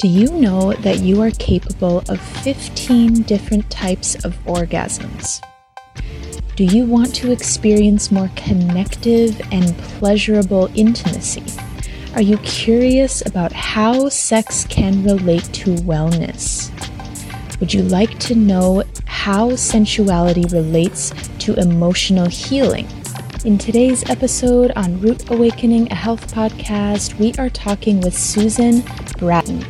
[0.00, 5.42] Do you know that you are capable of 15 different types of orgasms?
[6.56, 11.44] Do you want to experience more connective and pleasurable intimacy?
[12.14, 16.70] Are you curious about how sex can relate to wellness?
[17.60, 22.88] Would you like to know how sensuality relates to emotional healing?
[23.44, 28.82] In today's episode on Root Awakening, a health podcast, we are talking with Susan
[29.18, 29.62] Bratton.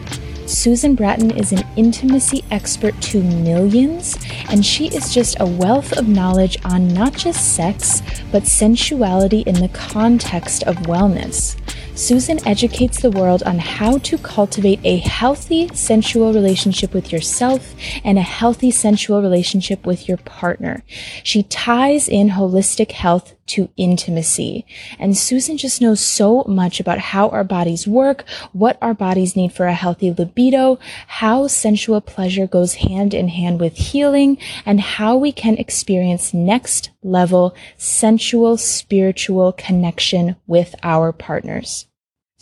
[0.50, 4.18] Susan Bratton is an intimacy expert to millions,
[4.48, 9.54] and she is just a wealth of knowledge on not just sex, but sensuality in
[9.54, 11.56] the context of wellness.
[11.96, 18.18] Susan educates the world on how to cultivate a healthy sensual relationship with yourself and
[18.18, 20.82] a healthy sensual relationship with your partner.
[21.22, 24.64] She ties in holistic health to intimacy.
[24.98, 29.52] And Susan just knows so much about how our bodies work, what our bodies need
[29.52, 35.16] for a healthy libido, how sensual pleasure goes hand in hand with healing, and how
[35.16, 41.86] we can experience next level sensual spiritual connection with our partners.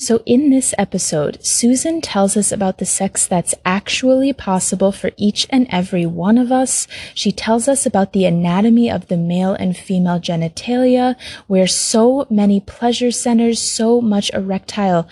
[0.01, 5.45] So in this episode, Susan tells us about the sex that's actually possible for each
[5.51, 6.87] and every one of us.
[7.15, 11.17] She tells us about the anatomy of the male and female genitalia,
[11.49, 15.09] where so many pleasure centers, so much erectile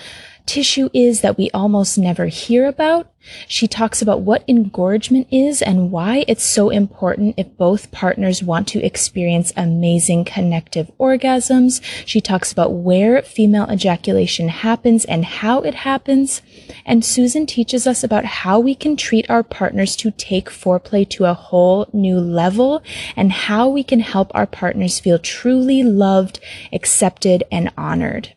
[0.47, 3.13] tissue is that we almost never hear about.
[3.49, 8.69] She talks about what engorgement is and why it's so important if both partners want
[8.69, 11.83] to experience amazing connective orgasms.
[12.07, 16.41] She talks about where female ejaculation happens and how it happens.
[16.85, 21.25] And Susan teaches us about how we can treat our partners to take foreplay to
[21.25, 22.83] a whole new level
[23.17, 26.39] and how we can help our partners feel truly loved,
[26.73, 28.36] accepted, and honored.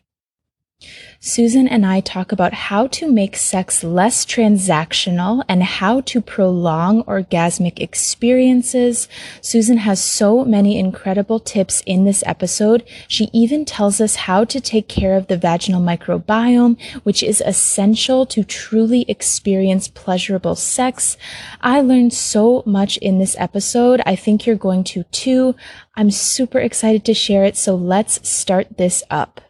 [1.22, 7.04] Susan and I talk about how to make sex less transactional and how to prolong
[7.04, 9.06] orgasmic experiences.
[9.42, 12.88] Susan has so many incredible tips in this episode.
[13.06, 18.24] She even tells us how to take care of the vaginal microbiome, which is essential
[18.24, 21.18] to truly experience pleasurable sex.
[21.60, 24.00] I learned so much in this episode.
[24.06, 25.54] I think you're going to too.
[25.96, 27.58] I'm super excited to share it.
[27.58, 29.42] So let's start this up.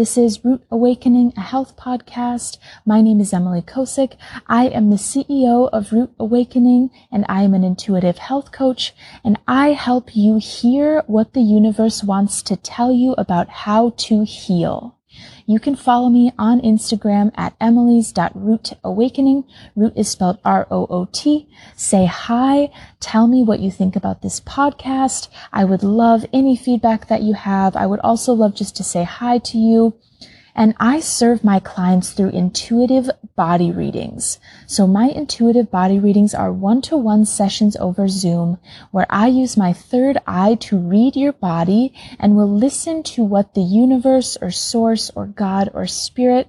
[0.00, 2.56] This is Root Awakening, a health podcast.
[2.86, 4.16] My name is Emily Kosick.
[4.46, 9.38] I am the CEO of Root Awakening and I am an intuitive health coach and
[9.46, 14.96] I help you hear what the universe wants to tell you about how to heal.
[15.50, 19.46] You can follow me on Instagram at emily's.rootawakening.
[19.74, 21.48] Root is spelled R-O-O-T.
[21.74, 22.70] Say hi.
[23.00, 25.26] Tell me what you think about this podcast.
[25.52, 27.74] I would love any feedback that you have.
[27.74, 29.94] I would also love just to say hi to you.
[30.60, 34.38] And I serve my clients through intuitive body readings.
[34.66, 38.58] So my intuitive body readings are one-to-one sessions over Zoom
[38.90, 43.54] where I use my third eye to read your body and will listen to what
[43.54, 46.46] the universe or source or God or spirit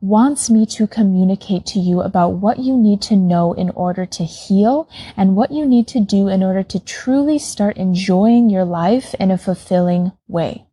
[0.00, 4.24] wants me to communicate to you about what you need to know in order to
[4.24, 9.14] heal and what you need to do in order to truly start enjoying your life
[9.20, 10.66] in a fulfilling way.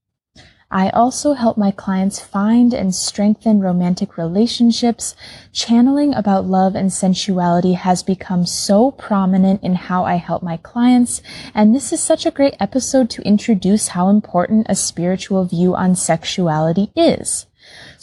[0.71, 5.15] I also help my clients find and strengthen romantic relationships.
[5.51, 11.21] Channeling about love and sensuality has become so prominent in how I help my clients.
[11.53, 15.95] And this is such a great episode to introduce how important a spiritual view on
[15.95, 17.47] sexuality is.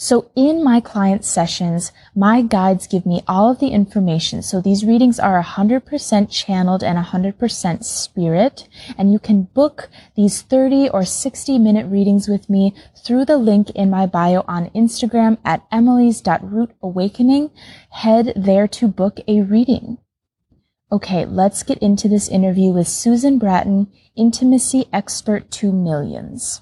[0.01, 4.41] So in my client sessions, my guides give me all of the information.
[4.41, 8.69] So these readings are 100% channeled and 100% spirit.
[8.97, 12.73] And you can book these 30 or 60 minute readings with me
[13.05, 17.51] through the link in my bio on Instagram at emily's.rootawakening.
[17.89, 19.97] Head there to book a reading.
[20.93, 26.61] Okay, let's get into this interview with Susan Bratton, intimacy expert to millions.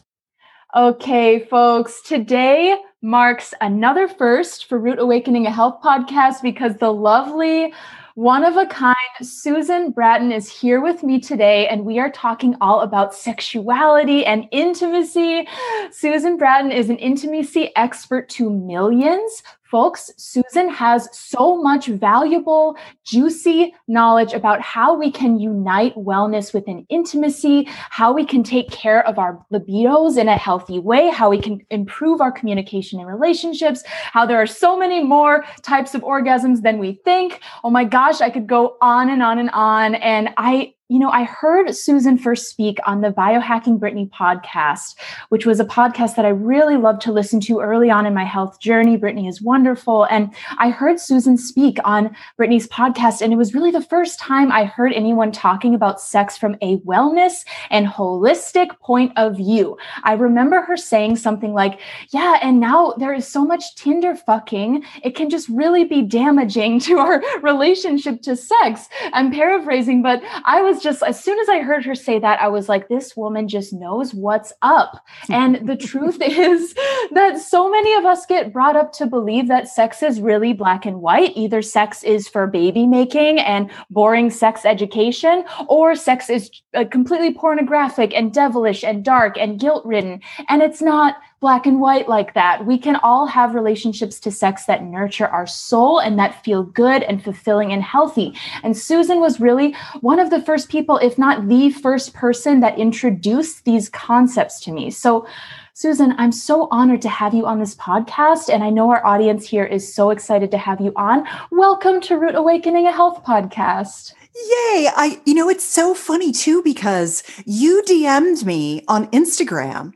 [0.75, 7.73] Okay, folks, today marks another first for Root Awakening a Health podcast because the lovely,
[8.15, 12.55] one of a kind Susan Bratton is here with me today, and we are talking
[12.59, 15.47] all about sexuality and intimacy.
[15.91, 23.73] Susan Bratton is an intimacy expert to millions Folks, Susan has so much valuable, juicy
[23.87, 29.19] knowledge about how we can unite wellness within intimacy, how we can take care of
[29.19, 34.25] our libidos in a healthy way, how we can improve our communication and relationships, how
[34.25, 37.41] there are so many more types of orgasms than we think.
[37.63, 39.95] Oh my gosh, I could go on and on and on.
[39.95, 44.95] And I you know, I heard Susan first speak on the Biohacking Brittany podcast,
[45.27, 48.23] which was a podcast that I really loved to listen to early on in my
[48.23, 48.95] health journey.
[48.95, 50.05] Brittany is wonderful.
[50.05, 54.49] And I heard Susan speak on Brittany's podcast, and it was really the first time
[54.49, 59.77] I heard anyone talking about sex from a wellness and holistic point of view.
[60.03, 61.81] I remember her saying something like,
[62.11, 66.79] Yeah, and now there is so much Tinder fucking, it can just really be damaging
[66.87, 68.87] to our relationship to sex.
[69.11, 72.41] I'm paraphrasing, but I was was just, as soon as I heard her say that,
[72.41, 75.03] I was like, this woman just knows what's up.
[75.29, 76.73] And the truth is
[77.11, 80.85] that so many of us get brought up to believe that sex is really black
[80.85, 81.35] and white.
[81.35, 87.33] Either sex is for baby making and boring sex education, or sex is uh, completely
[87.33, 90.21] pornographic and devilish and dark and guilt ridden.
[90.49, 92.65] And it's not black and white like that.
[92.65, 97.03] We can all have relationships to sex that nurture our soul and that feel good
[97.03, 98.33] and fulfilling and healthy.
[98.63, 102.79] And Susan was really one of the first people, if not the first person, that
[102.79, 104.89] introduced these concepts to me.
[104.89, 105.27] So,
[105.73, 108.51] Susan, I'm so honored to have you on this podcast.
[108.51, 111.23] And I know our audience here is so excited to have you on.
[111.51, 114.13] Welcome to Root Awakening, a health podcast.
[114.37, 114.89] Yay.
[114.95, 119.93] I, you know, it's so funny too, because you DM'd me on Instagram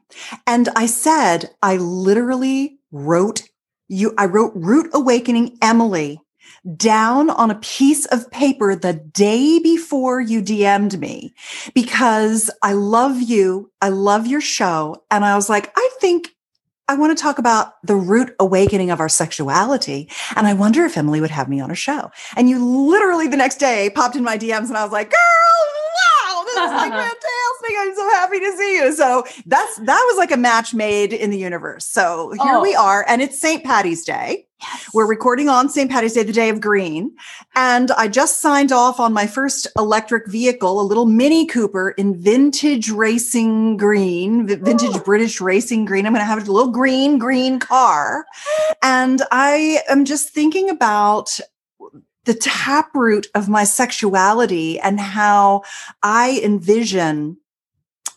[0.47, 3.43] and I said, I literally wrote
[3.87, 6.19] you, I wrote Root Awakening Emily
[6.77, 11.33] down on a piece of paper the day before you DM'd me
[11.73, 13.71] because I love you.
[13.81, 15.03] I love your show.
[15.11, 16.29] And I was like, I think
[16.91, 20.09] I want to talk about the root awakening of our sexuality.
[20.35, 22.11] And I wonder if Emily would have me on her show.
[22.35, 25.19] And you literally the next day popped in my DMs and I was like, girl,
[26.27, 27.30] wow, this is like fantastic.
[27.79, 28.93] I'm so happy to see you.
[28.93, 31.85] So that's that was like a match made in the universe.
[31.85, 32.61] So here oh.
[32.61, 33.05] we are.
[33.07, 33.63] And it's St.
[33.63, 34.47] Patty's Day.
[34.61, 34.89] Yes.
[34.93, 35.89] We're recording on St.
[35.89, 37.15] Patty's Day, the day of green.
[37.55, 42.21] And I just signed off on my first electric vehicle, a little Mini Cooper in
[42.21, 44.99] vintage racing green, vintage Ooh.
[44.99, 46.05] British racing green.
[46.05, 48.25] I'm going to have a little green, green car.
[48.83, 51.39] And I am just thinking about
[52.25, 55.63] the taproot of my sexuality and how
[56.03, 57.37] I envision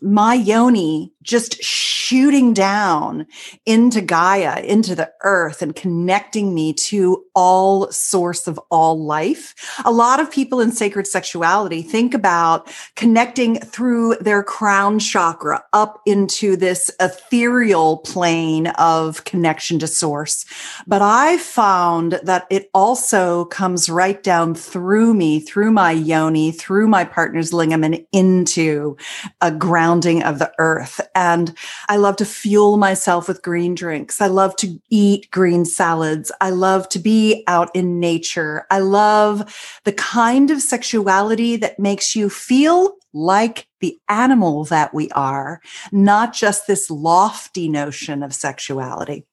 [0.02, 3.26] my yoni just shooting down
[3.66, 9.54] into Gaia, into the earth and connecting me to all source of all life.
[9.84, 16.00] A lot of people in sacred sexuality think about connecting through their crown chakra up
[16.04, 20.44] into this ethereal plane of connection to source.
[20.86, 26.86] But I found that it also comes right down through me, through my yoni, through
[26.86, 28.96] my partner's lingam and into
[29.40, 31.00] a grounding of the earth.
[31.14, 31.56] And
[31.88, 34.20] I love to fuel myself with green drinks.
[34.20, 36.32] I love to eat green salads.
[36.40, 38.66] I love to be out in nature.
[38.70, 45.10] I love the kind of sexuality that makes you feel like the animal that we
[45.10, 45.60] are,
[45.92, 49.24] not just this lofty notion of sexuality.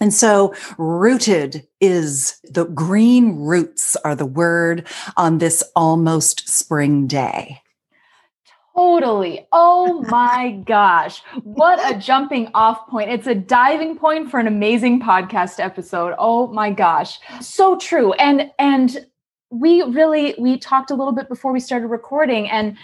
[0.00, 7.61] And so rooted is the green roots are the word on this almost spring day.
[8.74, 9.46] Totally.
[9.52, 11.22] Oh my gosh.
[11.42, 13.10] What a jumping off point.
[13.10, 16.14] It's a diving point for an amazing podcast episode.
[16.18, 17.18] Oh my gosh.
[17.40, 18.12] So true.
[18.14, 19.06] And and
[19.50, 22.76] we really we talked a little bit before we started recording and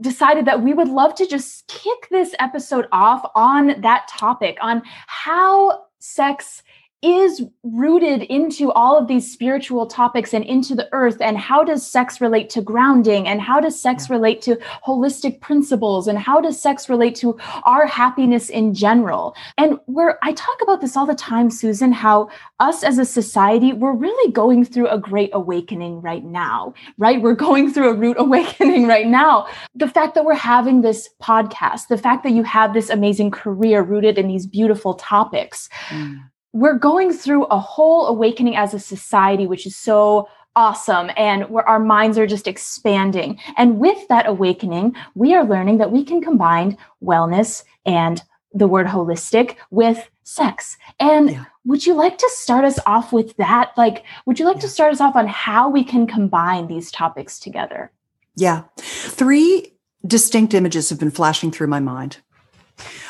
[0.00, 4.82] decided that we would love to just kick this episode off on that topic on
[5.06, 6.62] how sex
[7.02, 11.86] is rooted into all of these spiritual topics and into the earth and how does
[11.86, 16.60] sex relate to grounding and how does sex relate to holistic principles and how does
[16.60, 19.34] sex relate to our happiness in general?
[19.58, 22.28] And where i talk about this all the time susan how
[22.60, 27.20] us as a society we're really going through a great awakening right now right?
[27.20, 29.48] We're going through a root awakening right now.
[29.74, 33.82] The fact that we're having this podcast the fact that you have this amazing career
[33.82, 36.20] rooted in these beautiful topics mm
[36.56, 41.68] we're going through a whole awakening as a society, which is so awesome and where
[41.68, 43.38] our minds are just expanding.
[43.58, 48.22] And with that awakening, we are learning that we can combine wellness and
[48.54, 50.78] the word holistic with sex.
[50.98, 51.44] And yeah.
[51.66, 53.72] would you like to start us off with that?
[53.76, 54.62] Like, would you like yeah.
[54.62, 57.92] to start us off on how we can combine these topics together?
[58.34, 58.62] Yeah.
[58.78, 59.74] Three
[60.06, 62.16] distinct images have been flashing through my mind.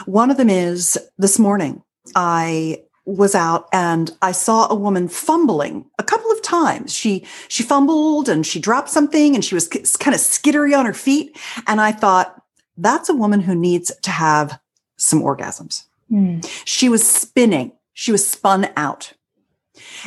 [0.05, 1.85] One of them is this morning,
[2.17, 6.93] I was out and I saw a woman fumbling a couple of times.
[6.93, 10.93] She she fumbled and she dropped something and she was kind of skittery on her
[10.93, 12.43] feet and I thought
[12.77, 14.59] that's a woman who needs to have
[14.99, 15.85] some orgasms.
[16.11, 16.45] Mm.
[16.65, 17.73] She was spinning.
[17.95, 19.13] She was spun out.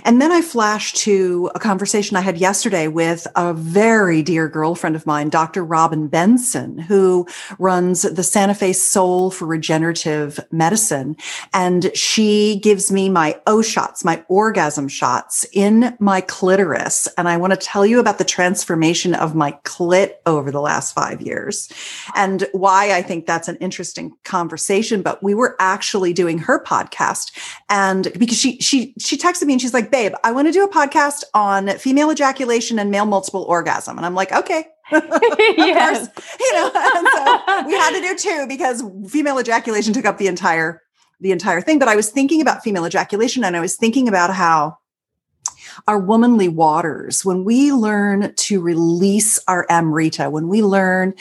[0.03, 4.95] And then I flashed to a conversation I had yesterday with a very dear girlfriend
[4.95, 5.63] of mine, Dr.
[5.63, 11.15] Robin Benson, who runs the Santa Fe Soul for Regenerative Medicine.
[11.53, 17.07] And she gives me my O shots, my orgasm shots in my clitoris.
[17.17, 20.93] And I want to tell you about the transformation of my clit over the last
[20.93, 21.69] five years
[22.15, 25.01] and why I think that's an interesting conversation.
[25.01, 27.31] But we were actually doing her podcast
[27.69, 30.63] and because she, she, she texted me and she's like, babe, I want to do
[30.63, 33.97] a podcast on female ejaculation and male multiple orgasm.
[33.97, 34.63] And I'm like, okay.
[34.89, 36.07] yes.
[36.39, 40.81] you know, so we had to do two because female ejaculation took up the entire
[41.19, 41.77] the entire thing.
[41.77, 44.77] But I was thinking about female ejaculation and I was thinking about how
[45.87, 51.13] our womanly waters, when we learn to release our Amrita, when we learn,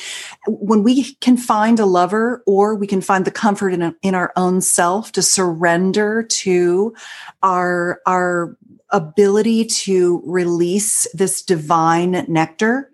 [0.46, 4.32] when we can find a lover or we can find the comfort in, in our
[4.36, 6.94] own self to surrender to
[7.42, 8.56] our, our
[8.90, 12.90] ability to release this divine nectar.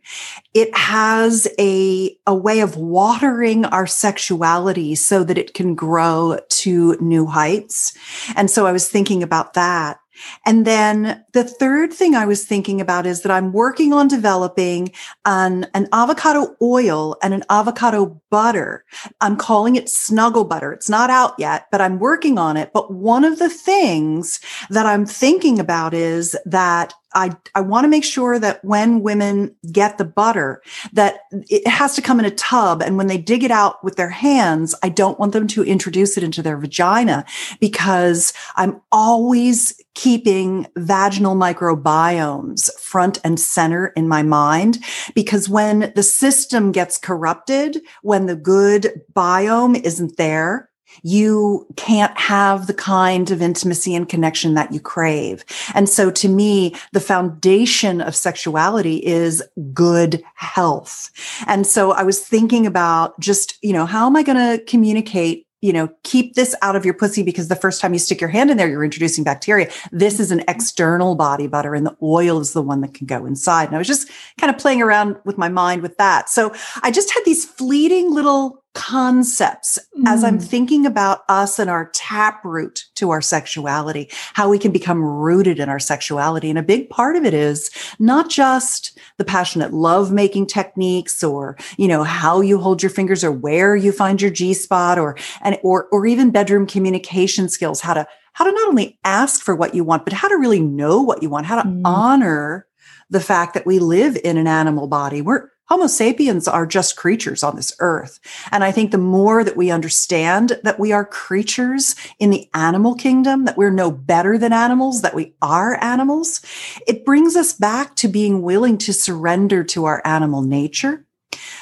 [0.52, 6.96] It has a, a way of watering our sexuality so that it can grow to
[7.00, 7.96] new heights.
[8.34, 10.00] And so I was thinking about that.
[10.46, 14.92] And then the third thing I was thinking about is that I'm working on developing
[15.24, 18.84] an, an avocado oil and an avocado butter.
[19.20, 20.72] I'm calling it snuggle butter.
[20.72, 22.70] It's not out yet, but I'm working on it.
[22.72, 24.40] But one of the things
[24.70, 29.54] that I'm thinking about is that I, I want to make sure that when women
[29.70, 32.82] get the butter, that it has to come in a tub.
[32.82, 36.16] And when they dig it out with their hands, I don't want them to introduce
[36.16, 37.24] it into their vagina
[37.60, 44.78] because I'm always keeping vaginal microbiomes front and center in my mind.
[45.14, 50.68] Because when the system gets corrupted, when the good biome isn't there,
[51.02, 55.44] you can't have the kind of intimacy and connection that you crave.
[55.74, 61.10] And so to me, the foundation of sexuality is good health.
[61.46, 65.46] And so I was thinking about just, you know, how am I going to communicate
[65.64, 68.28] you know, keep this out of your pussy because the first time you stick your
[68.28, 69.70] hand in there, you're introducing bacteria.
[69.90, 73.24] This is an external body butter and the oil is the one that can go
[73.24, 73.68] inside.
[73.68, 76.28] And I was just kind of playing around with my mind with that.
[76.28, 80.02] So I just had these fleeting little concepts mm.
[80.06, 80.44] as I'm mm.
[80.44, 85.68] thinking about us and our taproot to our sexuality, how we can become rooted in
[85.68, 86.50] our sexuality.
[86.50, 91.56] And a big part of it is not just the passionate love making techniques or,
[91.78, 95.16] you know, how you hold your fingers or where you find your G spot or,
[95.40, 99.54] and, or, or even bedroom communication skills, how to, how to not only ask for
[99.54, 101.82] what you want, but how to really know what you want, how to mm.
[101.84, 102.66] honor
[103.08, 105.22] the fact that we live in an animal body.
[105.22, 108.20] We're, Homo sapiens are just creatures on this earth.
[108.52, 112.94] And I think the more that we understand that we are creatures in the animal
[112.94, 116.42] kingdom, that we're no better than animals, that we are animals,
[116.86, 121.06] it brings us back to being willing to surrender to our animal nature.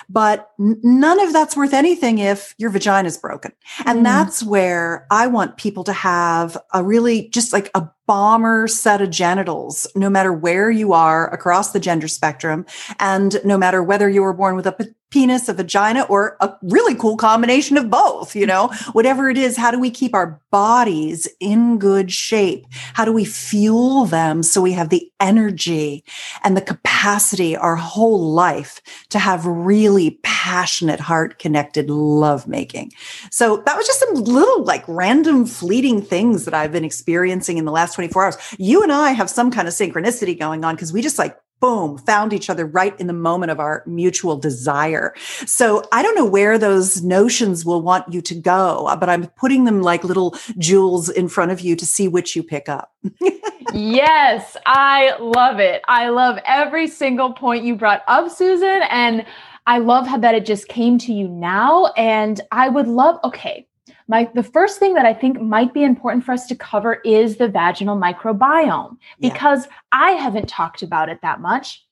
[0.09, 3.53] But none of that's worth anything if your vagina is broken.
[3.87, 4.05] And mm.
[4.05, 9.11] that's where I want people to have a really just like a bomber set of
[9.11, 12.67] genitals, no matter where you are across the gender spectrum,
[12.99, 16.95] and no matter whether you were born with a penis, a vagina, or a really
[16.95, 21.29] cool combination of both, you know, whatever it is, how do we keep our bodies
[21.39, 22.67] in good shape?
[22.95, 26.05] How do we fuel them so we have the energy
[26.43, 32.93] and the capacity our whole life to have really passionate, heart connected lovemaking?
[33.31, 37.67] So that was just some little like random fleeting things that I've been experiencing in
[37.67, 38.39] the last 24 hours.
[38.59, 41.97] You and I have some kind of synchronicity going on because we just like boom,
[41.97, 45.15] found each other right in the moment of our mutual desire.
[45.47, 49.63] So I don't know where those notions will want you to go, but I'm putting
[49.63, 52.93] them like little jewels in front of you to see which you pick up.
[53.73, 55.83] yes, I love it.
[55.87, 58.83] I love every single point you brought up, Susan.
[58.91, 59.25] And
[59.69, 61.87] I love how that it just came to you now.
[61.97, 63.69] And I would love, okay,
[64.09, 67.37] my, the first thing that I think might be important for us to cover is
[67.37, 69.73] the vaginal microbiome because yeah.
[69.93, 71.85] I haven't talked about it that much.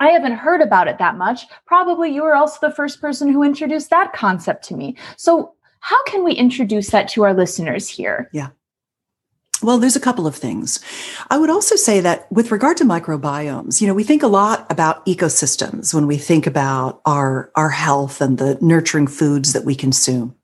[0.00, 1.46] I haven't heard about it that much.
[1.66, 4.96] Probably you were also the first person who introduced that concept to me.
[5.16, 8.30] So, how can we introduce that to our listeners here?
[8.32, 8.48] Yeah.
[9.64, 10.78] Well, there's a couple of things.
[11.30, 14.66] I would also say that with regard to microbiomes, you know, we think a lot
[14.70, 19.74] about ecosystems when we think about our, our health and the nurturing foods that we
[19.74, 20.34] consume.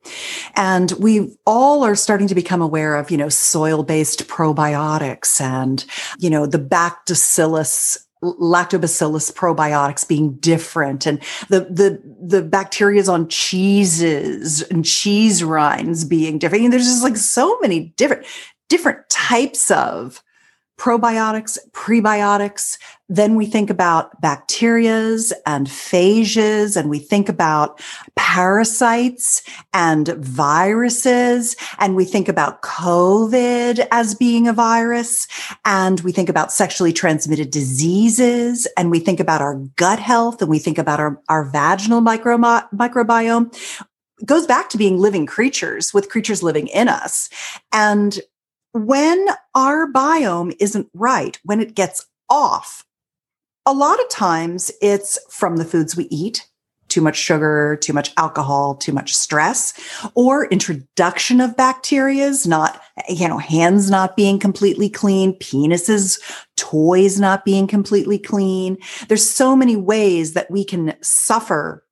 [0.57, 5.85] And we all are starting to become aware of, you know, soil based probiotics and,
[6.19, 14.61] you know, the bacillus lactobacillus probiotics being different and the the the bacterias on cheeses
[14.61, 16.65] and cheese rinds being different.
[16.65, 18.27] And there's just like so many different
[18.71, 20.23] different types of
[20.79, 22.79] probiotics, prebiotics.
[23.11, 27.83] Then we think about bacterias and phages, and we think about
[28.17, 29.43] parasites
[29.75, 35.29] and viruses, and we think about COVID as being a virus,
[35.67, 40.51] and we think about sexually transmitted diseases, and we think about our gut health, and
[40.51, 43.55] we think about our, our vaginal micro, microbiome.
[44.19, 47.29] It goes back to being living creatures with creatures living in us.
[47.71, 48.19] And
[48.73, 52.85] when our biome isn't right, when it gets off,
[53.67, 56.47] a lot of times it's from the foods we eat,
[56.89, 59.75] too much sugar, too much alcohol, too much stress,
[60.15, 66.21] or introduction of bacterias, not, you know, hands not being completely clean, penises,
[66.57, 68.77] toys not being completely clean.
[69.09, 71.87] There's so many ways that we can suffer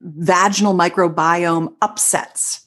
[0.00, 2.64] vaginal microbiome upsets.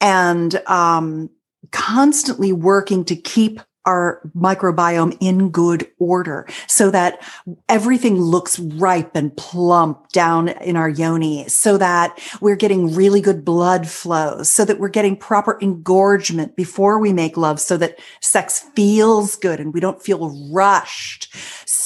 [0.00, 1.30] And um,
[1.74, 7.20] constantly working to keep our microbiome in good order so that
[7.68, 13.44] everything looks ripe and plump down in our yoni so that we're getting really good
[13.44, 18.60] blood flow so that we're getting proper engorgement before we make love so that sex
[18.74, 21.34] feels good and we don't feel rushed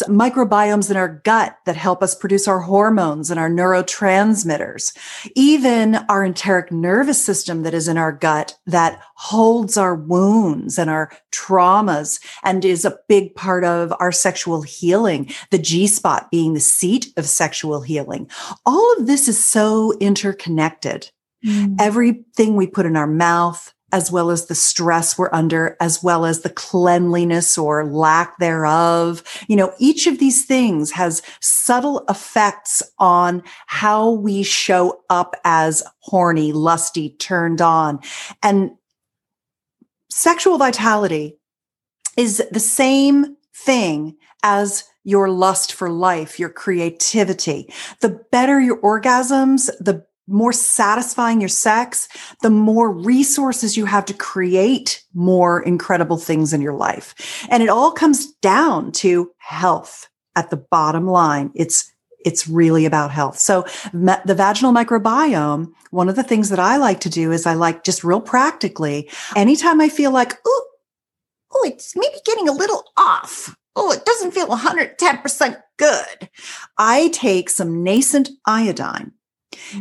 [0.08, 4.96] microbiomes in our gut that help us produce our hormones and our neurotransmitters
[5.34, 10.88] even our enteric nervous system that is in our gut that holds our wounds and
[10.88, 16.54] our traumas and is a big part of our sexual healing, the G spot being
[16.54, 18.30] the seat of sexual healing.
[18.64, 21.10] All of this is so interconnected.
[21.44, 21.76] Mm.
[21.80, 26.26] Everything we put in our mouth, as well as the stress we're under, as well
[26.26, 29.22] as the cleanliness or lack thereof.
[29.48, 35.82] You know, each of these things has subtle effects on how we show up as
[36.00, 38.00] horny, lusty, turned on.
[38.42, 38.72] And
[40.10, 41.38] sexual vitality
[42.16, 47.72] is the same thing as your lust for life, your creativity.
[48.00, 52.08] The better your orgasms, the more satisfying your sex,
[52.42, 57.46] the more resources you have to create more incredible things in your life.
[57.50, 61.50] And it all comes down to health at the bottom line.
[61.54, 61.92] It's
[62.24, 63.38] it's really about health.
[63.38, 63.62] So
[63.92, 67.84] the vaginal microbiome, one of the things that I like to do is I like
[67.84, 70.66] just real practically, anytime I feel like, oh,
[71.54, 73.56] oh, it's maybe getting a little off.
[73.76, 76.28] Oh, it doesn't feel 110% good.
[76.76, 79.12] I take some nascent iodine.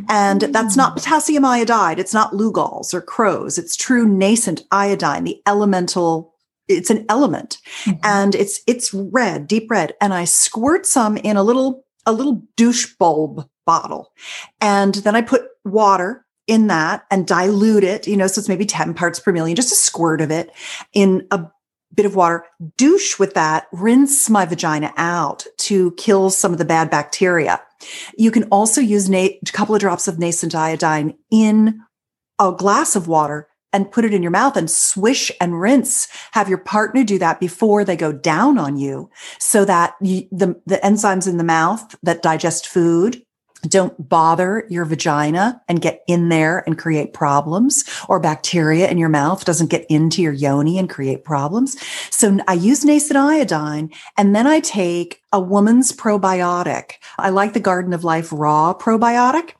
[0.10, 0.96] And that's not mm.
[0.96, 2.00] potassium iodide.
[2.00, 3.58] It's not Lugol's or Crow's.
[3.58, 6.34] It's true nascent iodine, the elemental
[6.70, 7.98] it's an element mm-hmm.
[8.04, 12.42] and it's it's red deep red and i squirt some in a little a little
[12.56, 14.14] douche bulb bottle.
[14.60, 18.66] And then I put water in that and dilute it, you know, so it's maybe
[18.66, 20.50] 10 parts per million, just a squirt of it
[20.94, 21.46] in a
[21.94, 22.46] bit of water,
[22.78, 27.62] douche with that, rinse my vagina out to kill some of the bad bacteria.
[28.18, 31.82] You can also use na- a couple of drops of nascent iodine in
[32.40, 36.08] a glass of water and put it in your mouth and swish and rinse.
[36.32, 39.10] Have your partner do that before they go down on you
[39.40, 43.22] so that you, the, the enzymes in the mouth that digest food
[43.64, 49.10] don't bother your vagina and get in there and create problems or bacteria in your
[49.10, 51.76] mouth doesn't get into your yoni and create problems.
[52.12, 56.94] So I use nascent iodine and then I take a woman's probiotic.
[57.20, 59.52] I like the Garden of Life raw probiotic.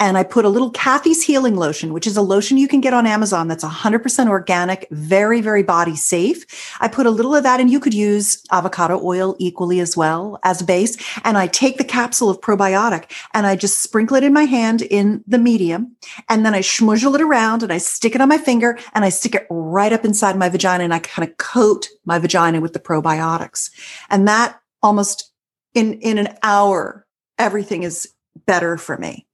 [0.00, 2.94] And I put a little Kathy's Healing Lotion, which is a lotion you can get
[2.94, 6.46] on Amazon that's 100% organic, very, very body safe.
[6.80, 10.38] I put a little of that and you could use avocado oil equally as well
[10.42, 10.96] as a base.
[11.22, 14.80] And I take the capsule of probiotic and I just sprinkle it in my hand
[14.82, 15.96] in the medium.
[16.30, 19.10] And then I schmuzzle it around and I stick it on my finger and I
[19.10, 22.72] stick it right up inside my vagina and I kind of coat my vagina with
[22.72, 23.70] the probiotics.
[24.08, 25.32] And that almost
[25.74, 27.06] in in an hour
[27.38, 28.08] everything is
[28.46, 29.26] better for me.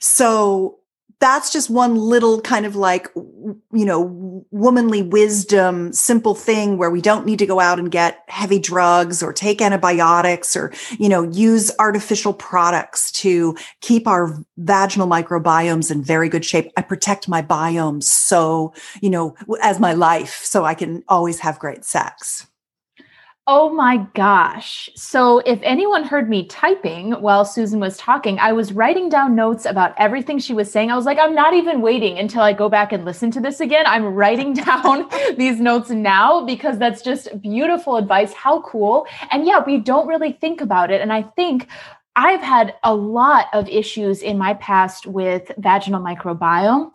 [0.00, 0.78] So
[1.20, 7.00] that's just one little kind of like you know womanly wisdom simple thing where we
[7.00, 11.22] don't need to go out and get heavy drugs or take antibiotics or you know
[11.22, 16.72] use artificial products to keep our vaginal microbiomes in very good shape.
[16.76, 21.58] I protect my biome so you know as my life so i can always have
[21.60, 22.48] great sex
[23.48, 24.88] Oh my gosh.
[24.94, 29.64] So, if anyone heard me typing while Susan was talking, I was writing down notes
[29.64, 30.92] about everything she was saying.
[30.92, 33.58] I was like, I'm not even waiting until I go back and listen to this
[33.58, 33.84] again.
[33.84, 38.32] I'm writing down these notes now because that's just beautiful advice.
[38.32, 39.08] How cool.
[39.32, 41.00] And yeah, we don't really think about it.
[41.00, 41.66] And I think
[42.14, 46.92] I've had a lot of issues in my past with vaginal microbiome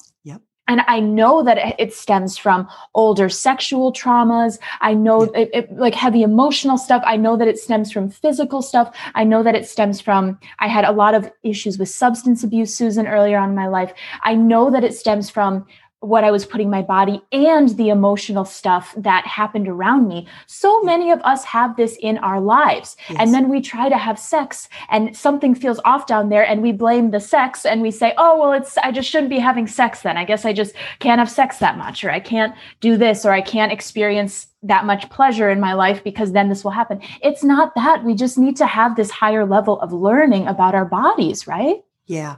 [0.68, 4.60] and I know that it stems from older sexual traumas.
[4.82, 7.02] I know it, it, like heavy emotional stuff.
[7.06, 8.96] I know that it stems from physical stuff.
[9.16, 12.76] I know that it stems from, I had a lot of issues with substance abuse,
[12.76, 13.94] Susan, earlier on in my life.
[14.24, 15.66] I know that it stems from
[16.02, 20.28] what I was putting my body and the emotional stuff that happened around me.
[20.46, 22.96] So many of us have this in our lives.
[23.10, 23.18] Yes.
[23.20, 26.72] And then we try to have sex and something feels off down there and we
[26.72, 30.02] blame the sex and we say, "Oh, well it's I just shouldn't be having sex
[30.02, 30.18] then.
[30.18, 33.32] I guess I just can't have sex that much or I can't do this or
[33.32, 37.44] I can't experience that much pleasure in my life because then this will happen." It's
[37.44, 38.04] not that.
[38.04, 41.78] We just need to have this higher level of learning about our bodies, right?
[42.06, 42.38] Yeah.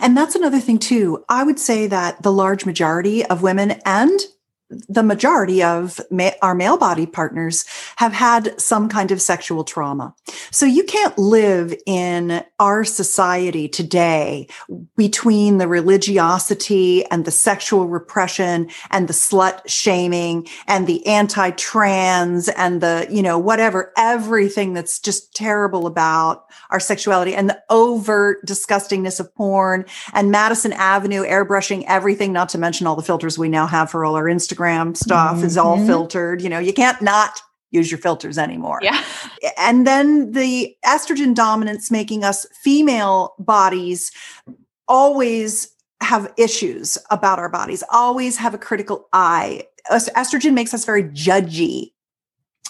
[0.00, 1.24] And that's another thing, too.
[1.28, 4.20] I would say that the large majority of women and
[4.88, 7.64] the majority of ma- our male body partners
[7.96, 10.14] have had some kind of sexual trauma.
[10.52, 14.46] So you can't live in our society today
[14.96, 22.80] between the religiosity and the sexual repression and the slut shaming and the anti-trans and
[22.80, 29.18] the, you know, whatever, everything that's just terrible about our sexuality and the overt disgustingness
[29.18, 33.66] of porn and Madison Avenue airbrushing everything, not to mention all the filters we now
[33.66, 35.46] have for all our Instagram Instagram stuff mm-hmm.
[35.46, 35.86] is all mm-hmm.
[35.86, 36.42] filtered.
[36.42, 38.80] You know, you can't not use your filters anymore.
[38.82, 39.02] Yeah.
[39.56, 44.10] And then the estrogen dominance making us female bodies
[44.88, 49.64] always have issues about our bodies, always have a critical eye.
[49.90, 51.92] Estrogen makes us very judgy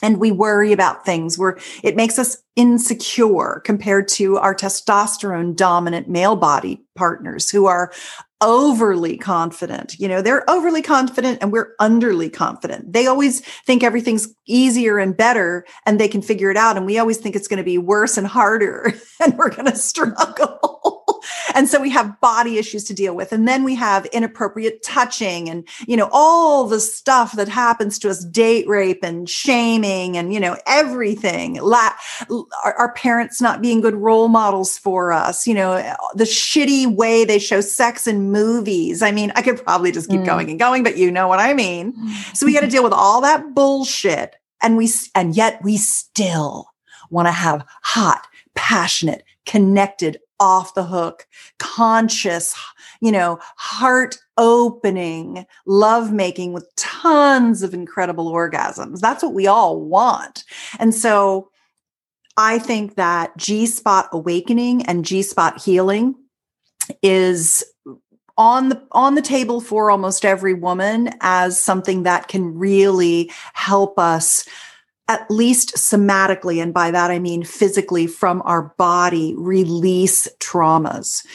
[0.03, 6.09] and we worry about things where it makes us insecure compared to our testosterone dominant
[6.09, 7.93] male body partners who are
[8.41, 9.99] overly confident.
[9.99, 12.93] You know, they're overly confident and we're underly confident.
[12.93, 16.77] They always think everything's easier and better and they can figure it out.
[16.77, 19.77] And we always think it's going to be worse and harder and we're going to
[19.77, 21.00] struggle.
[21.55, 23.33] And so we have body issues to deal with.
[23.33, 28.11] And then we have inappropriate touching and, you know, all the stuff that happens to
[28.11, 31.55] us date rape and shaming and, you know, everything.
[31.55, 31.93] La-
[32.65, 35.75] our, our parents not being good role models for us, you know,
[36.15, 39.03] the shitty way they show sex in movies.
[39.03, 40.27] I mean, I could probably just keep mm.
[40.27, 41.95] going and going, but you know what I mean.
[42.35, 44.37] So we got to deal with all that bullshit.
[44.63, 46.71] And we, and yet we still
[47.11, 51.27] want to have hot, passionate, connected, off the hook,
[51.59, 52.57] conscious,
[53.01, 59.01] you know, heart opening love making with tons of incredible orgasms.
[59.01, 60.45] That's what we all want.
[60.79, 61.51] And so
[62.37, 66.15] I think that G spot awakening and G spot healing
[67.03, 67.63] is
[68.39, 73.99] on the on the table for almost every woman as something that can really help
[73.99, 74.49] us
[75.11, 81.27] at least somatically, and by that I mean physically from our body, release traumas.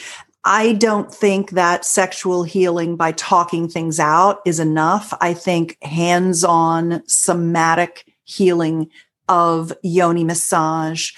[0.44, 5.12] I don't think that sexual healing by talking things out is enough.
[5.20, 8.88] I think hands on somatic healing
[9.28, 11.12] of yoni massage,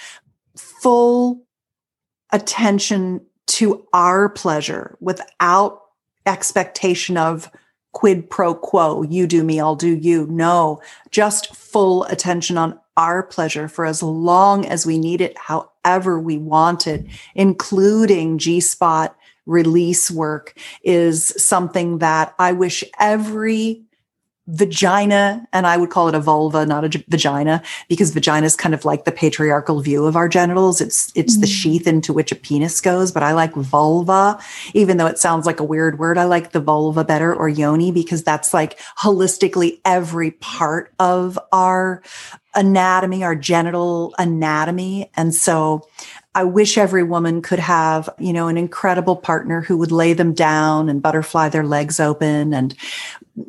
[0.57, 1.45] full
[2.33, 5.79] attention to our pleasure without
[6.25, 7.49] expectation of
[7.91, 10.27] quid pro quo, you do me, I'll do you.
[10.27, 16.19] No, just full attention on our pleasure for as long as we need it, however
[16.19, 23.83] we want it, including G spot release work is something that I wish every
[24.49, 28.73] vagina, and I would call it a vulva, not a vagina, because vagina is kind
[28.73, 30.81] of like the patriarchal view of our genitals.
[30.81, 31.41] It's it's mm-hmm.
[31.41, 34.39] the sheath into which a penis goes, but I like vulva,
[34.73, 36.17] even though it sounds like a weird word.
[36.17, 42.01] I like the vulva better or yoni because that's like holistically every part of our
[42.55, 45.11] anatomy, our genital anatomy.
[45.15, 45.87] And so
[46.35, 50.33] I wish every woman could have, you know, an incredible partner who would lay them
[50.33, 52.75] down and butterfly their legs open and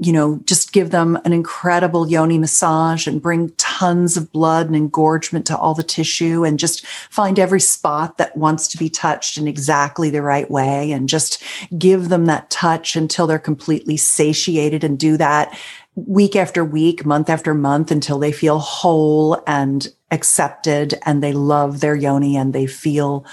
[0.00, 4.76] you know, just give them an incredible yoni massage and bring tons of blood and
[4.76, 9.36] engorgement to all the tissue and just find every spot that wants to be touched
[9.36, 11.42] in exactly the right way and just
[11.76, 15.58] give them that touch until they're completely satiated and do that
[15.96, 21.80] week after week, month after month until they feel whole and accepted and they love
[21.80, 23.24] their yoni and they feel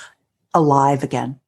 [0.54, 1.40] alive again.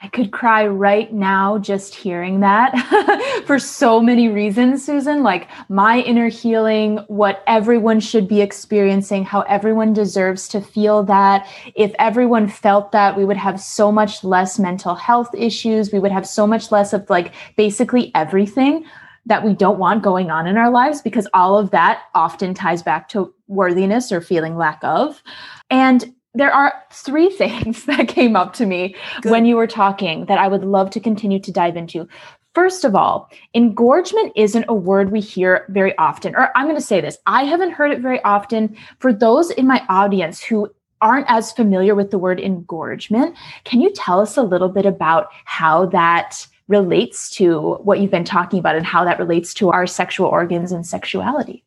[0.00, 5.24] I could cry right now just hearing that for so many reasons, Susan.
[5.24, 11.48] Like my inner healing, what everyone should be experiencing, how everyone deserves to feel that.
[11.74, 15.92] If everyone felt that, we would have so much less mental health issues.
[15.92, 18.84] We would have so much less of like basically everything
[19.28, 22.82] that we don't want going on in our lives because all of that often ties
[22.82, 25.22] back to worthiness or feeling lack of.
[25.70, 29.30] And there are three things that came up to me Good.
[29.30, 32.08] when you were talking that I would love to continue to dive into.
[32.54, 36.34] First of all, engorgement isn't a word we hear very often.
[36.34, 38.76] Or I'm going to say this I haven't heard it very often.
[38.98, 40.68] For those in my audience who
[41.00, 45.28] aren't as familiar with the word engorgement, can you tell us a little bit about
[45.44, 49.86] how that relates to what you've been talking about and how that relates to our
[49.86, 51.64] sexual organs and sexuality?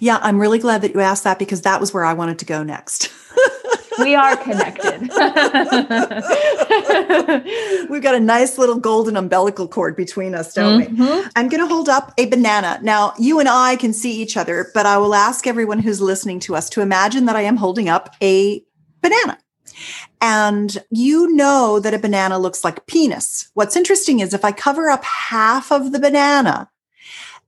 [0.00, 2.44] Yeah, I'm really glad that you asked that because that was where I wanted to
[2.44, 3.10] go next.
[3.98, 5.00] we are connected.
[7.90, 11.02] We've got a nice little golden umbilical cord between us, don't mm-hmm.
[11.02, 11.24] we?
[11.36, 12.78] I'm going to hold up a banana.
[12.82, 16.40] Now, you and I can see each other, but I will ask everyone who's listening
[16.40, 18.62] to us to imagine that I am holding up a
[19.02, 19.38] banana.
[20.20, 23.50] And you know that a banana looks like penis.
[23.54, 26.68] What's interesting is if I cover up half of the banana,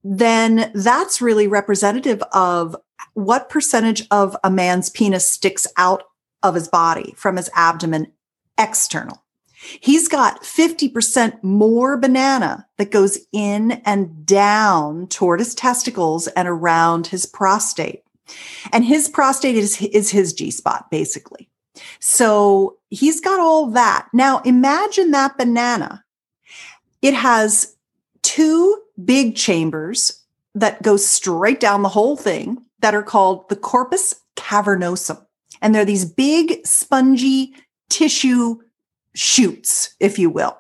[0.02, 2.76] then that's really representative of
[3.14, 6.04] what percentage of a man's penis sticks out
[6.42, 8.12] of his body from his abdomen
[8.58, 9.22] external.
[9.80, 17.08] He's got 50% more banana that goes in and down toward his testicles and around
[17.08, 18.02] his prostate.
[18.72, 21.50] And his prostate is, is his G spot, basically.
[22.00, 24.08] So he's got all that.
[24.12, 26.04] Now imagine that banana.
[27.02, 27.76] It has
[28.22, 30.20] two big chambers
[30.54, 35.24] that go straight down the whole thing that are called the corpus cavernosum.
[35.62, 37.54] And they're these big, spongy
[37.88, 38.60] tissue
[39.14, 40.56] shoots, if you will,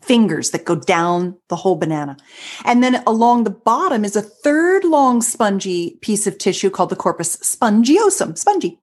[0.00, 2.16] fingers that go down the whole banana.
[2.64, 6.96] And then along the bottom is a third long, spongy piece of tissue called the
[6.96, 8.78] corpus spongiosum, spongy.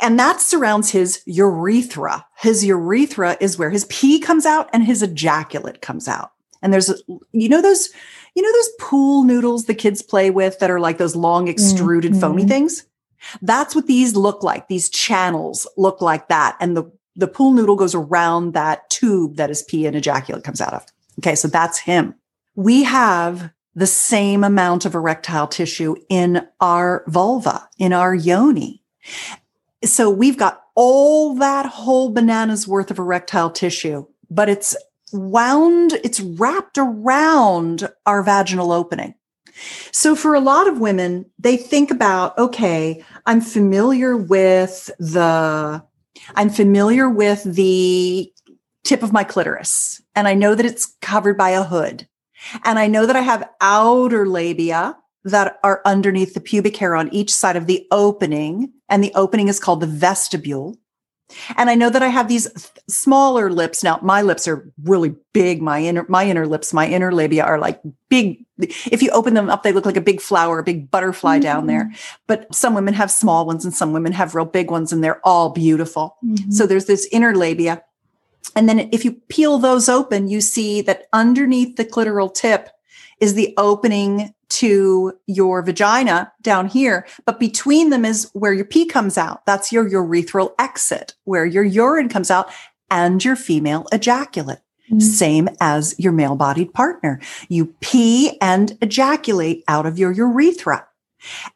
[0.00, 2.24] And that surrounds his urethra.
[2.38, 6.32] His urethra is where his pee comes out and his ejaculate comes out.
[6.62, 6.90] And there's,
[7.32, 7.90] you know, those,
[8.34, 12.12] you know, those pool noodles the kids play with that are like those long extruded
[12.12, 12.20] mm-hmm.
[12.20, 12.84] foamy things?
[13.42, 14.68] That's what these look like.
[14.68, 16.56] These channels look like that.
[16.60, 20.60] And the, the pool noodle goes around that tube that his pee and ejaculate comes
[20.60, 20.86] out of.
[21.20, 21.34] Okay.
[21.34, 22.14] So that's him.
[22.54, 28.82] We have the same amount of erectile tissue in our vulva, in our yoni.
[29.84, 34.76] So we've got all that whole banana's worth of erectile tissue, but it's
[35.12, 39.14] wound, it's wrapped around our vaginal opening.
[39.92, 45.82] So for a lot of women, they think about, okay, I'm familiar with the,
[46.34, 48.32] I'm familiar with the
[48.84, 52.06] tip of my clitoris and I know that it's covered by a hood.
[52.64, 57.12] And I know that I have outer labia that are underneath the pubic hair on
[57.12, 58.72] each side of the opening.
[58.88, 60.76] And the opening is called the vestibule.
[61.56, 63.84] And I know that I have these th- smaller lips.
[63.84, 65.60] Now, my lips are really big.
[65.60, 68.46] My inner, my inner lips, my inner labia are like big.
[68.58, 71.42] If you open them up, they look like a big flower, a big butterfly mm-hmm.
[71.42, 71.92] down there.
[72.26, 75.20] But some women have small ones and some women have real big ones and they're
[75.26, 76.16] all beautiful.
[76.24, 76.50] Mm-hmm.
[76.50, 77.82] So there's this inner labia.
[78.56, 82.70] And then if you peel those open, you see that underneath the clitoral tip
[83.20, 88.86] is the opening to your vagina down here, but between them is where your pee
[88.86, 89.44] comes out.
[89.46, 92.50] That's your urethral exit, where your urine comes out
[92.90, 94.58] and your female ejaculate.
[94.90, 95.00] Mm-hmm.
[95.00, 97.20] Same as your male bodied partner.
[97.48, 100.86] You pee and ejaculate out of your urethra.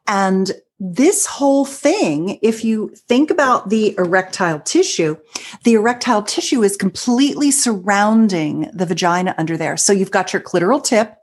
[0.06, 0.52] And
[0.84, 5.16] this whole thing, if you think about the erectile tissue,
[5.62, 9.76] the erectile tissue is completely surrounding the vagina under there.
[9.76, 11.16] So you've got your clitoral tip,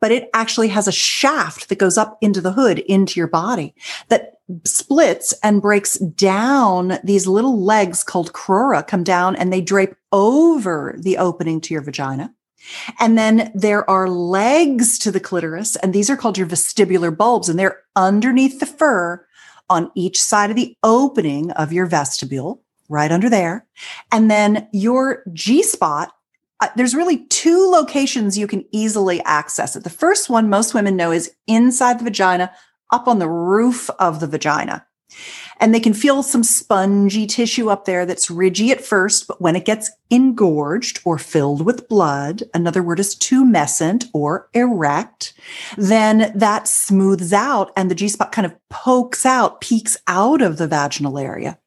[0.00, 3.74] but it actually has a shaft that goes up into the hood, into your body
[4.08, 9.94] that splits and breaks down these little legs called crura come down and they drape
[10.12, 12.32] over the opening to your vagina.
[12.98, 17.48] And then there are legs to the clitoris, and these are called your vestibular bulbs,
[17.48, 19.24] and they're underneath the fur
[19.70, 23.66] on each side of the opening of your vestibule, right under there.
[24.12, 26.12] And then your G spot
[26.60, 29.84] uh, there's really two locations you can easily access it.
[29.84, 32.52] The first one most women know is inside the vagina,
[32.90, 34.86] up on the roof of the vagina.
[35.60, 39.56] And they can feel some spongy tissue up there that's ridgy at first, but when
[39.56, 45.34] it gets engorged or filled with blood, another word is tumescent or erect,
[45.76, 50.58] then that smooths out and the G spot kind of pokes out, peeks out of
[50.58, 51.58] the vaginal area.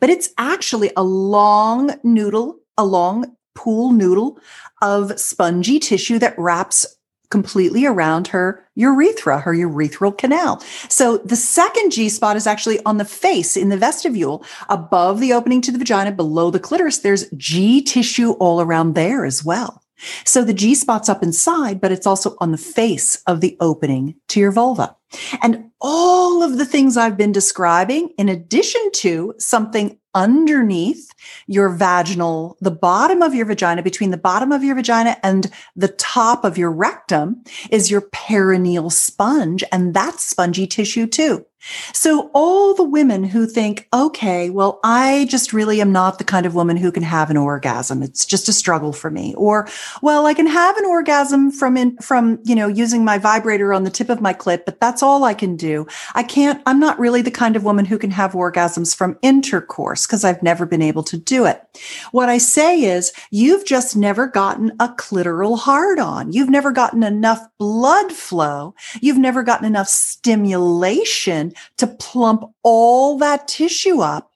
[0.00, 4.38] But it's actually a long noodle, a long pool noodle
[4.80, 6.86] of spongy tissue that wraps
[7.30, 10.60] completely around her urethra, her urethral canal.
[10.88, 15.32] So the second G spot is actually on the face in the vestibule above the
[15.32, 16.98] opening to the vagina, below the clitoris.
[16.98, 19.82] There's G tissue all around there as well.
[20.24, 24.14] So the G spot's up inside, but it's also on the face of the opening
[24.28, 24.94] to your vulva.
[25.40, 31.12] And all of the things I've been describing, in addition to something underneath
[31.46, 35.88] your vaginal, the bottom of your vagina, between the bottom of your vagina and the
[35.88, 39.64] top of your rectum is your perineal sponge.
[39.72, 41.46] And that's spongy tissue too.
[41.92, 46.46] So all the women who think, okay, well, I just really am not the kind
[46.46, 48.02] of woman who can have an orgasm.
[48.02, 49.34] It's just a struggle for me.
[49.36, 49.68] Or,
[50.02, 53.84] well, I can have an orgasm from in, from, you know, using my vibrator on
[53.84, 55.86] the tip of my clit, but that's all I can do.
[56.14, 60.06] I can't, I'm not really the kind of woman who can have orgasms from intercourse
[60.06, 61.62] because I've never been able to do it.
[62.10, 66.32] What I say is you've just never gotten a clitoral hard on.
[66.32, 68.74] You've never gotten enough blood flow.
[69.00, 74.30] You've never gotten enough stimulation to plump all that tissue up.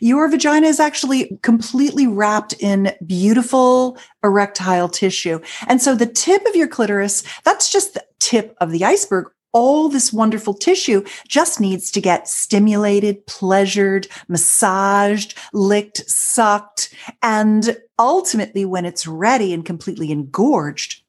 [0.00, 5.40] Your vagina is actually completely wrapped in beautiful erectile tissue.
[5.66, 9.88] And so the tip of your clitoris, that's just the tip of the iceberg all
[9.88, 16.92] this wonderful tissue just needs to get stimulated, pleasured, massaged, licked, sucked.
[17.22, 21.03] And ultimately, when it's ready and completely engorged,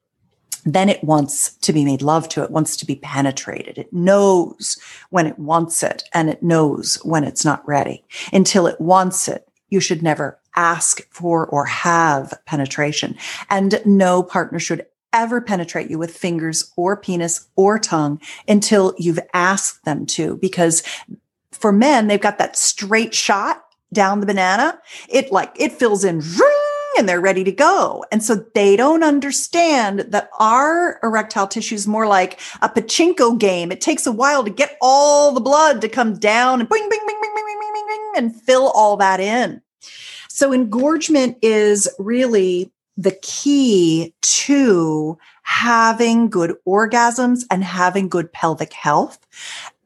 [0.65, 2.43] then it wants to be made love to.
[2.43, 3.77] It wants to be penetrated.
[3.77, 4.77] It knows
[5.11, 8.03] when it wants it and it knows when it's not ready.
[8.33, 13.15] Until it wants it, you should never ask for or have penetration.
[13.49, 19.19] And no partner should ever penetrate you with fingers or penis or tongue until you've
[19.33, 20.37] asked them to.
[20.37, 20.83] Because
[21.51, 24.79] for men, they've got that straight shot down the banana.
[25.07, 26.21] It like, it fills in
[26.97, 28.05] and they're ready to go.
[28.11, 33.71] And so they don't understand that our erectile tissue is more like a pachinko game.
[33.71, 37.01] It takes a while to get all the blood to come down and bing, bing,
[37.05, 39.61] bing, bing, bing, bing, bing, bing, and fill all that in.
[40.29, 49.19] So engorgement is really the key to having good orgasms and having good pelvic health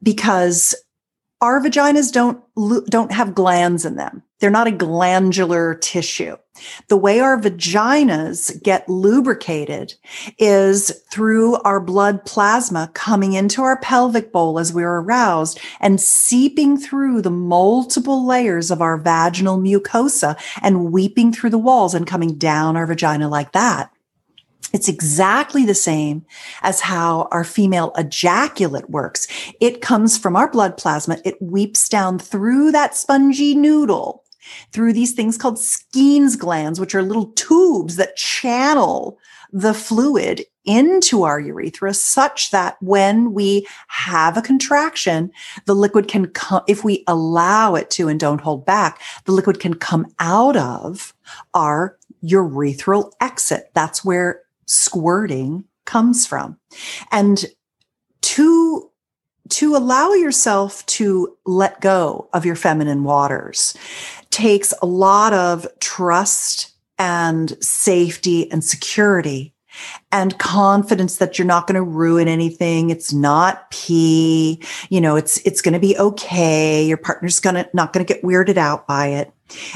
[0.02, 0.74] because
[1.40, 2.42] our vaginas don't
[2.86, 4.22] don't have glands in them.
[4.40, 6.36] They're not a glandular tissue.
[6.88, 9.94] The way our vaginas get lubricated
[10.38, 16.76] is through our blood plasma coming into our pelvic bowl as we're aroused and seeping
[16.76, 22.34] through the multiple layers of our vaginal mucosa and weeping through the walls and coming
[22.36, 23.90] down our vagina like that.
[24.72, 26.24] It's exactly the same
[26.62, 29.26] as how our female ejaculate works.
[29.60, 31.18] It comes from our blood plasma.
[31.24, 34.22] It weeps down through that spongy noodle,
[34.72, 39.18] through these things called Skene's glands, which are little tubes that channel
[39.52, 45.30] the fluid into our urethra such that when we have a contraction,
[45.64, 49.58] the liquid can come, if we allow it to and don't hold back, the liquid
[49.58, 51.14] can come out of
[51.54, 53.70] our urethral exit.
[53.74, 56.58] That's where squirting comes from.
[57.10, 57.46] And
[58.22, 58.86] to
[59.48, 63.74] to allow yourself to let go of your feminine waters
[64.30, 69.54] takes a lot of trust and safety and security
[70.12, 72.90] and confidence that you're not going to ruin anything.
[72.90, 74.62] It's not pee.
[74.88, 76.84] You know, it's, it's going to be okay.
[76.84, 79.32] Your partner's going to, not going to get weirded out by it.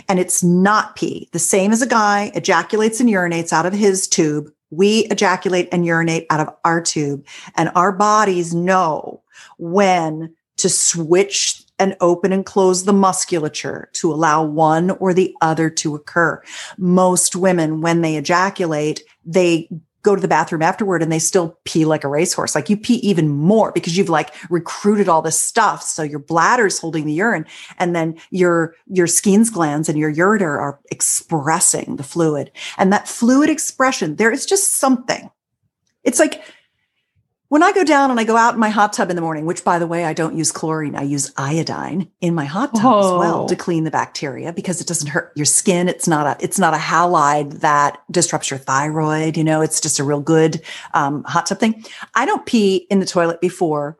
[0.09, 1.29] And it's not pee.
[1.33, 5.87] The same as a guy ejaculates and urinates out of his tube we ejaculate and
[5.87, 7.25] urinate out of our tube
[7.57, 9.23] and our bodies know
[9.59, 15.68] when to switch and open and close the musculature to allow one or the other
[15.70, 16.42] to occur.
[16.78, 19.68] Most women, when they ejaculate, they
[20.04, 22.54] go to the bathroom afterward and they still pee like a racehorse.
[22.54, 25.82] Like you pee even more because you've like recruited all this stuff.
[25.82, 27.46] So your bladder's holding the urine
[27.78, 32.52] and then your, your Skene's glands and your ureter are expressing the fluid.
[32.76, 35.30] And that fluid expression, there is just something.
[36.04, 36.44] It's like
[37.55, 39.47] when I go down and I go out in my hot tub in the morning,
[39.47, 42.83] which by the way, I don't use chlorine, I use iodine in my hot tub
[42.83, 42.99] Whoa.
[42.99, 45.88] as well to clean the bacteria because it doesn't hurt your skin.
[45.88, 49.37] It's not a it's not a halide that disrupts your thyroid.
[49.37, 50.62] You know, it's just a real good
[50.95, 51.85] um, hot tub thing.
[52.17, 53.99] I don't pee in the toilet before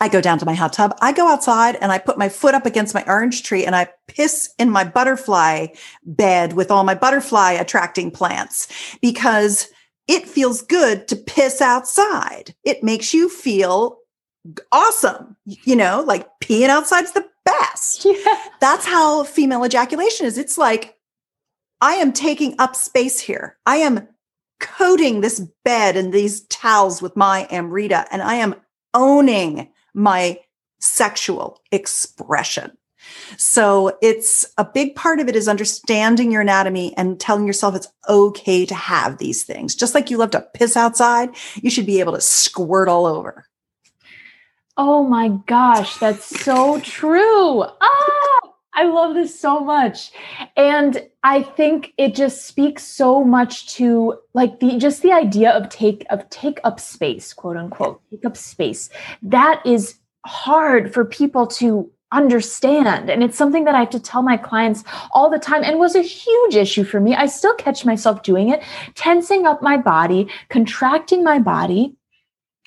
[0.00, 0.98] I go down to my hot tub.
[1.00, 3.90] I go outside and I put my foot up against my orange tree and I
[4.08, 5.68] piss in my butterfly
[6.02, 8.66] bed with all my butterfly attracting plants
[9.00, 9.68] because
[10.08, 12.54] it feels good to piss outside.
[12.64, 13.98] It makes you feel
[14.70, 15.36] awesome.
[15.44, 18.04] You know, like peeing outside's the best.
[18.04, 18.34] Yeah.
[18.60, 20.38] That's how female ejaculation is.
[20.38, 20.96] It's like,
[21.80, 23.58] I am taking up space here.
[23.66, 24.06] I am
[24.60, 28.54] coating this bed and these towels with my Amrita, and I am
[28.94, 30.38] owning my
[30.80, 32.76] sexual expression.
[33.36, 37.88] So it's a big part of it is understanding your anatomy and telling yourself it's
[38.08, 39.74] okay to have these things.
[39.74, 43.46] Just like you love to piss outside, you should be able to squirt all over.
[44.76, 47.62] Oh my gosh, that's so true.
[47.62, 50.12] Ah, I love this so much.
[50.56, 55.68] And I think it just speaks so much to like the just the idea of
[55.68, 58.88] take of take up space, quote unquote, take up space.
[59.22, 63.10] That is hard for people to understand.
[63.10, 65.94] And it's something that I have to tell my clients all the time and was
[65.94, 67.14] a huge issue for me.
[67.14, 68.62] I still catch myself doing it,
[68.94, 71.96] tensing up my body, contracting my body.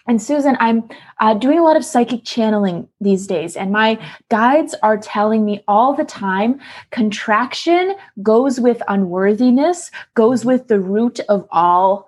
[0.07, 0.87] And Susan, I'm
[1.19, 5.63] uh, doing a lot of psychic channeling these days, and my guides are telling me
[5.67, 6.59] all the time
[6.91, 12.07] contraction goes with unworthiness, goes with the root of all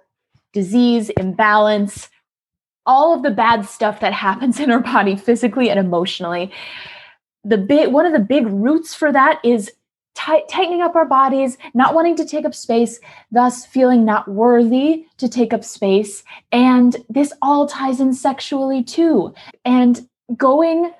[0.53, 2.09] disease, imbalance,
[2.85, 6.51] all of the bad stuff that happens in our body physically and emotionally
[7.47, 9.71] the one of the big roots for that is
[10.15, 12.99] tightening up our bodies, not wanting to take up space,
[13.31, 16.23] thus feeling not worthy to take up space.
[16.51, 19.33] And this all ties in sexually too.
[19.63, 20.91] And going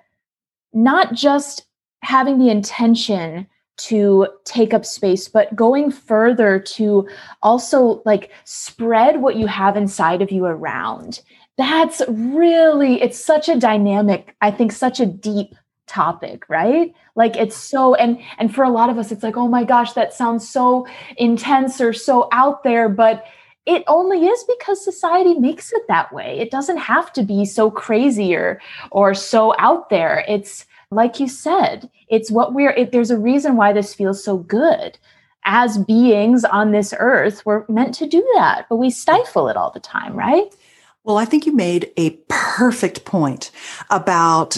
[0.72, 1.66] not just
[2.04, 7.08] having the intention to take up space, but going further to
[7.42, 11.22] also like spread what you have inside of you around.
[11.58, 15.56] That's really, it's such a dynamic, I think, such a deep
[15.88, 16.94] topic right?
[17.16, 19.94] Like it's so and and for a lot of us it's like oh my gosh
[19.94, 23.26] that sounds so intense or so out there but
[23.66, 26.40] it only is because society makes it that way.
[26.40, 28.62] It doesn't have to be so crazy or
[28.92, 30.24] or so out there.
[30.28, 34.38] It's like you said it's what we're it, there's a reason why this feels so
[34.38, 34.98] good.
[35.50, 39.72] As beings on this earth we're meant to do that but we stifle it all
[39.72, 40.54] the time right?
[41.08, 43.50] Well, I think you made a perfect point
[43.90, 44.58] about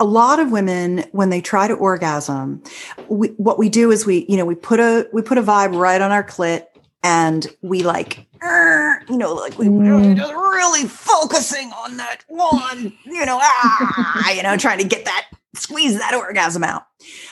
[0.00, 2.62] a lot of women when they try to orgasm.
[3.08, 5.76] We, what we do is we, you know, we put a we put a vibe
[5.76, 6.66] right on our clit,
[7.02, 10.16] and we like, you know, like we mm.
[10.16, 15.26] just really focusing on that one, you know, ah, you know, trying to get that
[15.54, 16.86] squeeze that orgasm out.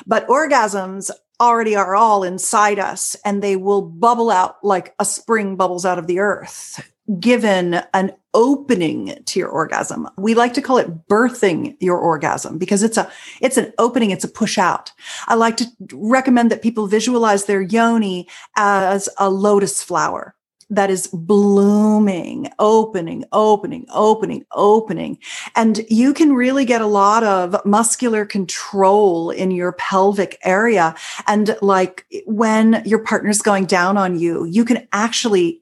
[0.06, 1.10] But orgasms
[1.40, 5.98] already are all inside us and they will bubble out like a spring bubbles out
[5.98, 10.08] of the earth given an opening to your orgasm.
[10.16, 14.24] We like to call it birthing your orgasm because it's a it's an opening, it's
[14.24, 14.92] a push out.
[15.26, 20.36] I like to recommend that people visualize their yoni as a lotus flower
[20.70, 25.18] that is blooming, opening, opening, opening, opening.
[25.56, 30.94] And you can really get a lot of muscular control in your pelvic area.
[31.26, 35.60] And like when your partner's going down on you, you can actually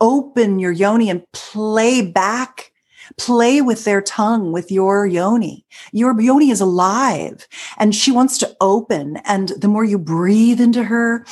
[0.00, 2.70] open your yoni and play back
[3.18, 5.64] play with their tongue with your yoni.
[5.92, 7.46] Your yoni is alive
[7.78, 11.24] and she wants to open and the more you breathe into her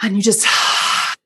[0.00, 0.46] and you just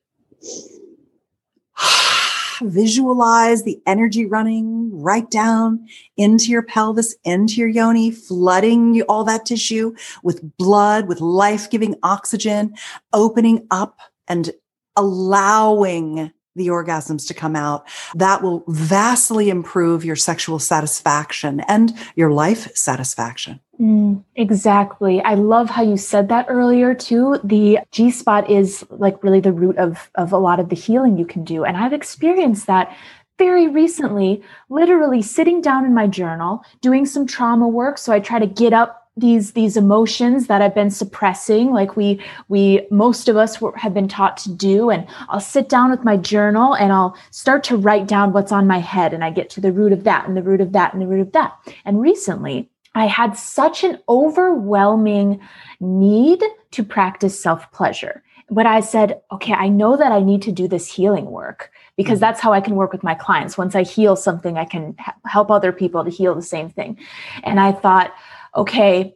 [2.61, 5.87] visualize the energy running right down
[6.17, 9.93] into your pelvis, into your yoni, flooding all that tissue
[10.23, 12.73] with blood, with life giving oxygen,
[13.11, 14.51] opening up and
[14.95, 22.31] allowing the orgasms to come out, that will vastly improve your sexual satisfaction and your
[22.31, 23.59] life satisfaction.
[23.79, 25.19] Mm, exactly.
[25.23, 27.39] I love how you said that earlier too.
[27.43, 31.17] The G spot is like really the root of, of a lot of the healing
[31.17, 31.63] you can do.
[31.63, 32.95] And I've experienced that
[33.39, 37.97] very recently, literally sitting down in my journal, doing some trauma work.
[37.97, 42.19] So I try to get up these these emotions that I've been suppressing, like we
[42.47, 44.89] we most of us were, have been taught to do.
[44.89, 48.65] And I'll sit down with my journal and I'll start to write down what's on
[48.65, 50.93] my head, and I get to the root of that, and the root of that,
[50.93, 51.53] and the root of that.
[51.85, 55.39] And recently, I had such an overwhelming
[55.79, 58.23] need to practice self pleasure.
[58.49, 62.15] But I said, okay, I know that I need to do this healing work because
[62.15, 62.21] mm-hmm.
[62.21, 63.57] that's how I can work with my clients.
[63.57, 64.95] Once I heal something, I can
[65.25, 66.97] help other people to heal the same thing.
[67.43, 68.13] And I thought,
[68.55, 69.15] okay,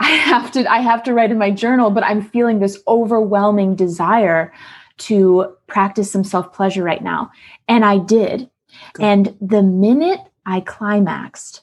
[0.00, 3.74] I have to I have to write in my journal, but I'm feeling this overwhelming
[3.74, 4.52] desire
[4.98, 7.30] to practice some self-pleasure right now.
[7.68, 8.48] And I did.
[8.94, 9.04] Good.
[9.04, 11.62] And the minute I climaxed,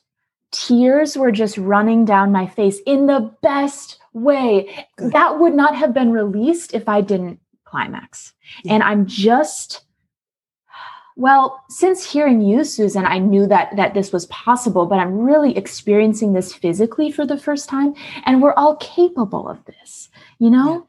[0.52, 4.86] tears were just running down my face in the best way.
[4.98, 5.14] Good.
[5.14, 8.34] That would not have been released if I didn't climax.
[8.64, 8.74] Yeah.
[8.74, 9.85] And I'm just
[11.16, 15.56] well, since hearing you, Susan, I knew that that this was possible, but I'm really
[15.58, 17.94] experiencing this physically for the first time,
[18.26, 20.10] and we're all capable of this,
[20.40, 20.74] you know?
[20.74, 20.82] Yeah.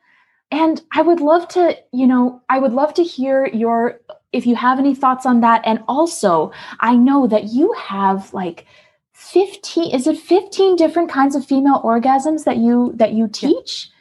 [0.49, 4.01] And I would love to, you know, I would love to hear your
[4.33, 5.63] if you have any thoughts on that.
[5.65, 8.67] And also, I know that you have like
[9.13, 13.89] 15 is it 15 different kinds of female orgasms that you that you teach?
[13.89, 13.96] Yeah.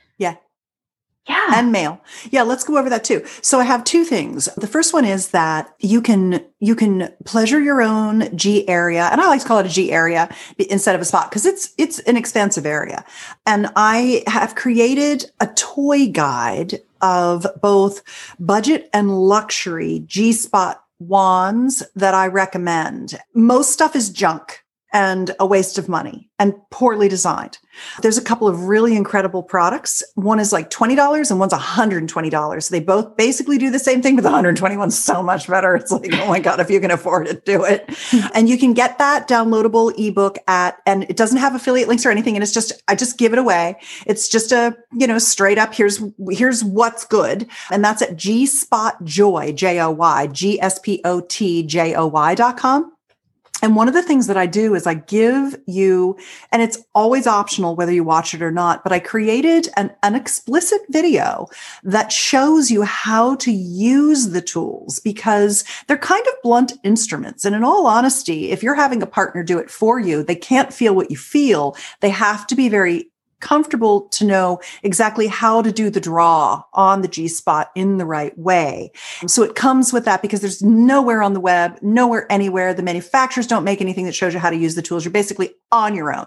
[1.28, 1.54] Yeah.
[1.56, 2.00] And male.
[2.30, 3.26] Yeah, let's go over that too.
[3.42, 4.46] So I have two things.
[4.58, 9.20] The first one is that you can you can pleasure your own G area, and
[9.20, 12.00] I like to call it a G area instead of a spot because it's it's
[12.00, 13.04] an expansive area.
[13.48, 18.04] And I have created a toy guide of both
[18.40, 23.20] budget and luxury G spot wands that I recommend.
[23.34, 24.65] Most stuff is junk
[24.96, 27.58] and a waste of money and poorly designed.
[28.02, 30.02] There's a couple of really incredible products.
[30.16, 32.70] One is like $20 and one's $120.
[32.70, 35.76] They both basically do the same thing, but the 121's so much better.
[35.76, 37.94] It's like, oh my God, if you can afford it, do it.
[38.34, 42.10] and you can get that downloadable ebook at, and it doesn't have affiliate links or
[42.10, 42.38] anything.
[42.38, 43.76] And it's just, I just give it away.
[44.06, 47.50] It's just a, you know, straight up, here's, here's what's good.
[47.70, 51.96] And that's at G Spot Joy, J O Y, G S P O T J
[51.96, 52.95] O Y dot com.
[53.62, 56.18] And one of the things that I do is I give you,
[56.52, 60.14] and it's always optional whether you watch it or not, but I created an, an
[60.14, 61.48] explicit video
[61.84, 67.46] that shows you how to use the tools because they're kind of blunt instruments.
[67.46, 70.74] And in all honesty, if you're having a partner do it for you, they can't
[70.74, 71.76] feel what you feel.
[72.02, 73.10] They have to be very
[73.46, 78.06] comfortable to know exactly how to do the draw on the G spot in the
[78.06, 78.92] right way.
[79.28, 82.74] So it comes with that because there's nowhere on the web, nowhere anywhere.
[82.74, 85.06] The manufacturers don't make anything that shows you how to use the tools.
[85.06, 86.26] You're basically on your own,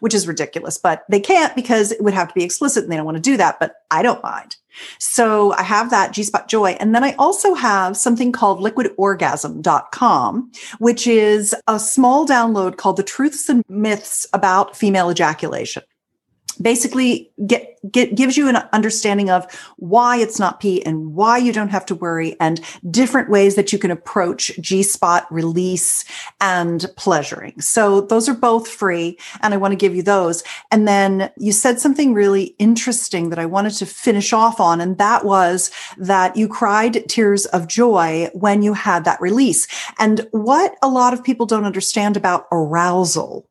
[0.00, 2.96] which is ridiculous, but they can't because it would have to be explicit and they
[2.96, 3.60] don't want to do that.
[3.60, 4.56] But I don't mind.
[4.98, 6.78] So I have that G Spot Joy.
[6.80, 13.02] And then I also have something called liquidorgasm.com, which is a small download called The
[13.02, 15.82] Truths and Myths About Female Ejaculation
[16.60, 19.46] basically get, get gives you an understanding of
[19.76, 23.72] why it's not pee and why you don't have to worry and different ways that
[23.72, 26.04] you can approach G-spot release
[26.40, 27.60] and pleasuring.
[27.60, 30.42] So those are both free and I want to give you those.
[30.70, 34.98] And then you said something really interesting that I wanted to finish off on and
[34.98, 39.66] that was that you cried tears of joy when you had that release.
[39.98, 43.48] And what a lot of people don't understand about arousal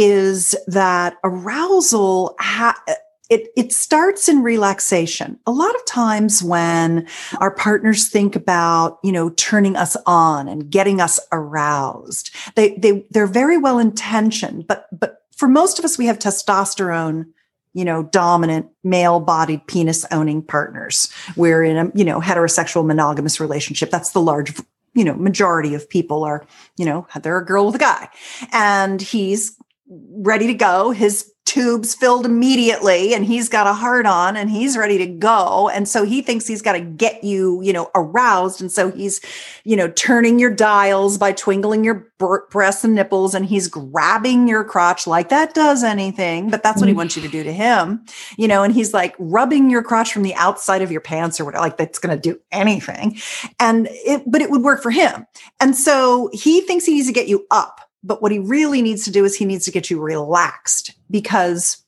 [0.00, 2.80] is that arousal ha-
[3.28, 5.40] it, it starts in relaxation.
[5.44, 7.08] A lot of times when
[7.40, 13.04] our partners think about, you know, turning us on and getting us aroused, they, they,
[13.10, 17.26] they're very well intentioned, but, but for most of us, we have testosterone,
[17.74, 21.12] you know, dominant male bodied penis owning partners.
[21.34, 23.90] We're in a, you know, heterosexual monogamous relationship.
[23.90, 24.54] That's the large
[24.94, 26.46] you know majority of people are
[26.78, 28.08] you know they're a girl with a guy
[28.52, 29.54] and he's
[29.88, 30.90] ready to go.
[30.90, 35.70] His tubes filled immediately and he's got a heart on and he's ready to go.
[35.70, 38.60] And so he thinks he's got to get you, you know, aroused.
[38.60, 39.22] And so he's,
[39.64, 42.06] you know, turning your dials by twinkling your
[42.50, 46.88] breasts and nipples and he's grabbing your crotch like that does anything, but that's what
[46.88, 46.98] he mm.
[46.98, 48.04] wants you to do to him,
[48.36, 51.46] you know, and he's like rubbing your crotch from the outside of your pants or
[51.46, 53.16] whatever, like that's going to do anything.
[53.58, 55.26] And it, but it would work for him.
[55.60, 59.04] And so he thinks he needs to get you up but what he really needs
[59.04, 61.84] to do is he needs to get you relaxed because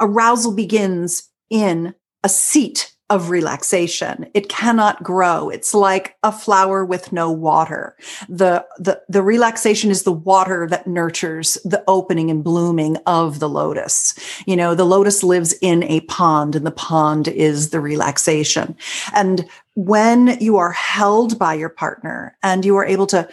[0.00, 4.30] arousal begins in a seat of relaxation.
[4.34, 5.50] It cannot grow.
[5.50, 7.96] It's like a flower with no water.
[8.28, 13.48] The, the, the relaxation is the water that nurtures the opening and blooming of the
[13.48, 14.14] lotus.
[14.46, 18.76] You know, the lotus lives in a pond and the pond is the relaxation.
[19.12, 23.28] And when you are held by your partner and you are able to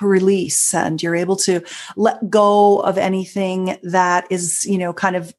[0.00, 1.60] release and you're able to
[1.96, 5.34] let go of anything that is, you know, kind of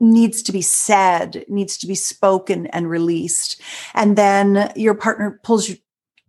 [0.00, 3.60] needs to be said, needs to be spoken and released.
[3.94, 5.76] And then your partner pulls you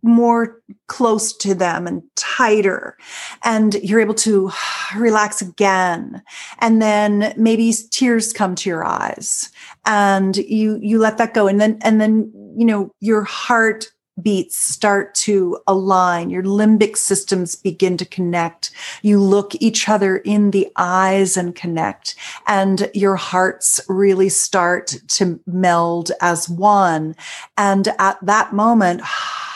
[0.02, 2.96] more close to them and tighter
[3.42, 4.50] and you're able to
[4.96, 6.22] relax again
[6.60, 9.50] and then maybe tears come to your eyes
[9.84, 13.88] and you you let that go and then and then you know your heart
[14.22, 18.70] beats start to align, your limbic systems begin to connect.
[19.02, 22.14] You look each other in the eyes and connect,
[22.46, 27.16] and your hearts really start to meld as one.
[27.56, 29.02] And at that moment,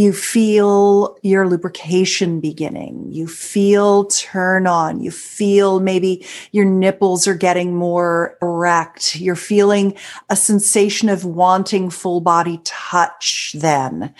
[0.00, 3.12] you feel your lubrication beginning.
[3.12, 5.02] You feel turn on.
[5.02, 9.16] You feel maybe your nipples are getting more erect.
[9.16, 9.94] You're feeling
[10.30, 14.14] a sensation of wanting full body touch then.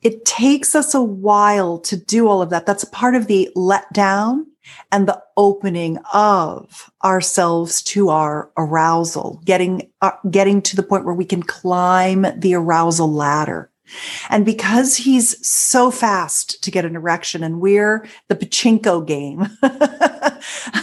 [0.00, 2.64] It takes us a while to do all of that.
[2.64, 4.46] That's part of the let down
[4.92, 11.14] and the opening of ourselves to our arousal, getting, uh, getting to the point where
[11.14, 13.72] we can climb the arousal ladder.
[14.30, 19.48] And because he's so fast to get an erection and we're the pachinko game,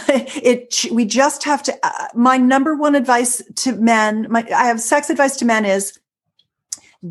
[0.08, 4.80] it we just have to uh, my number one advice to men my i have
[4.80, 5.98] sex advice to men is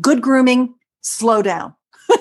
[0.00, 1.74] good grooming slow down.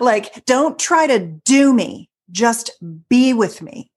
[0.00, 2.70] Like don't try to do me just
[3.08, 3.87] be with me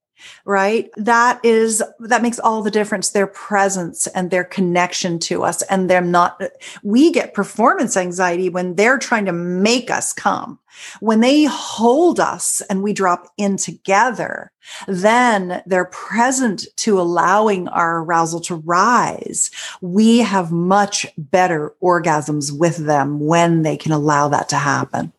[0.44, 0.90] right?
[0.96, 5.88] That is that makes all the difference their presence and their connection to us and
[5.88, 6.42] they're not
[6.82, 10.58] we get performance anxiety when they're trying to make us come.
[11.00, 14.50] When they hold us and we drop in together
[14.86, 19.50] then they're present to allowing our arousal to rise.
[19.80, 25.12] We have much better orgasms with them when they can allow that to happen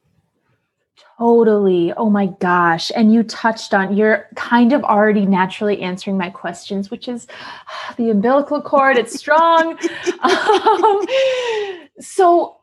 [1.18, 1.94] Totally.
[1.94, 2.92] Oh my gosh.
[2.96, 7.28] And you touched on, you're kind of already naturally answering my questions, which is
[7.98, 9.78] the umbilical cord, it's strong.
[10.22, 12.58] um, so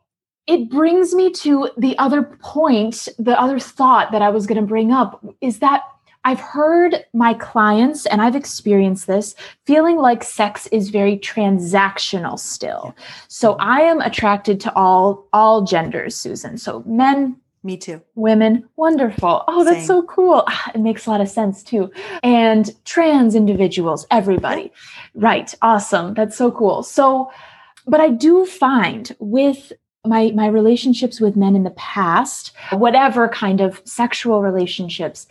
[0.47, 4.67] it brings me to the other point, the other thought that I was going to
[4.67, 5.83] bring up is that
[6.23, 9.33] I've heard my clients, and I've experienced this,
[9.65, 12.95] feeling like sex is very transactional still.
[13.27, 16.59] So I am attracted to all all genders, Susan.
[16.59, 18.01] So men, me too.
[18.15, 19.43] Women, wonderful.
[19.47, 19.87] Oh, that's Same.
[19.87, 20.43] so cool.
[20.47, 21.91] Ah, it makes a lot of sense too.
[22.23, 24.71] And trans individuals, everybody.
[25.13, 25.53] Right.
[25.61, 26.13] Awesome.
[26.15, 26.81] That's so cool.
[26.81, 27.31] So,
[27.85, 29.73] but I do find with
[30.05, 35.27] my my relationships with men in the past, whatever kind of sexual relationships,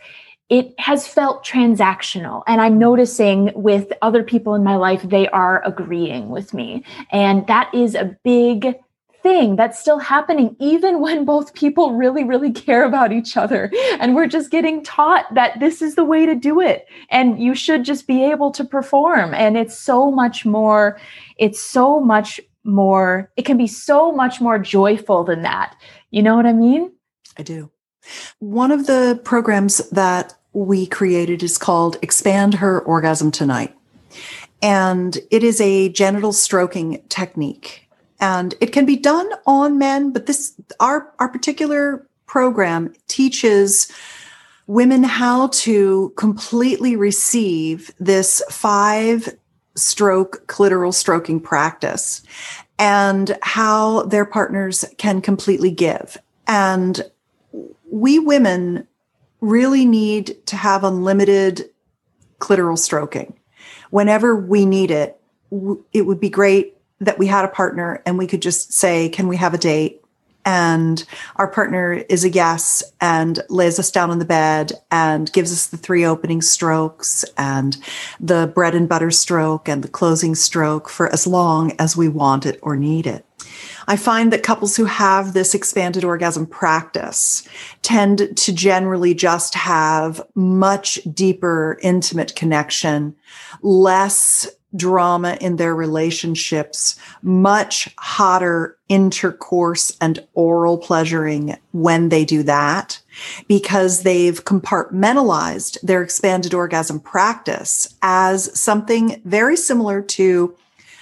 [0.51, 5.65] it has felt transactional and i'm noticing with other people in my life they are
[5.65, 8.75] agreeing with me and that is a big
[9.23, 13.71] thing that's still happening even when both people really really care about each other.
[13.99, 16.87] And we're just getting taught that this is the way to do it.
[17.09, 19.33] And you should just be able to perform.
[19.33, 20.99] And it's so much more
[21.37, 25.75] it's so much more it can be so much more joyful than that.
[26.11, 26.91] You know what i mean?
[27.37, 27.71] I do.
[28.39, 33.75] One of the programs that we created is called expand her orgasm tonight.
[34.61, 37.87] And it is a genital stroking technique
[38.21, 43.91] and it can be done on men but this our our particular program teaches
[44.67, 49.35] women how to completely receive this five
[49.75, 52.21] stroke clitoral stroking practice
[52.79, 56.17] and how their partners can completely give.
[56.47, 57.01] And
[57.91, 58.87] we women
[59.41, 61.69] really need to have unlimited
[62.39, 63.37] clitoral stroking.
[63.89, 65.17] Whenever we need it
[65.91, 69.27] it would be great that we had a partner and we could just say, Can
[69.27, 70.01] we have a date?
[70.43, 71.03] And
[71.35, 75.67] our partner is a yes and lays us down on the bed and gives us
[75.67, 77.77] the three opening strokes and
[78.19, 82.45] the bread and butter stroke and the closing stroke for as long as we want
[82.45, 83.23] it or need it.
[83.87, 87.47] I find that couples who have this expanded orgasm practice
[87.81, 93.15] tend to generally just have much deeper, intimate connection,
[93.61, 103.01] less drama in their relationships, much hotter intercourse and oral pleasuring when they do that
[103.47, 110.55] because they've compartmentalized their expanded orgasm practice as something very similar to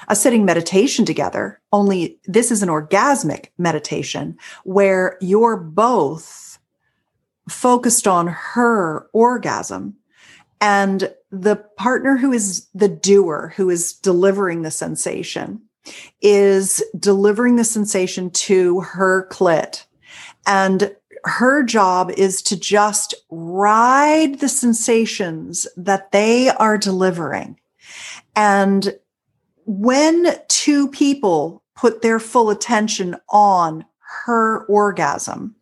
[0.07, 6.57] a sitting meditation together, only this is an orgasmic meditation where you're both
[7.47, 9.95] focused on her orgasm
[10.61, 15.61] and the partner who is the doer, who is delivering the sensation,
[16.21, 19.85] is delivering the sensation to her clit.
[20.45, 27.59] And her job is to just ride the sensations that they are delivering.
[28.35, 28.97] And
[29.65, 33.85] when two people put their full attention on
[34.25, 35.55] her orgasm,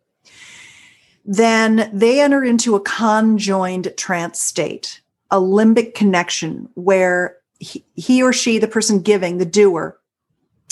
[1.30, 8.32] then they enter into a conjoined trance state, a limbic connection where he, he or
[8.32, 10.00] she, the person giving, the doer,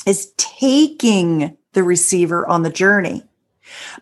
[0.06, 3.22] is taking the receiver on the journey.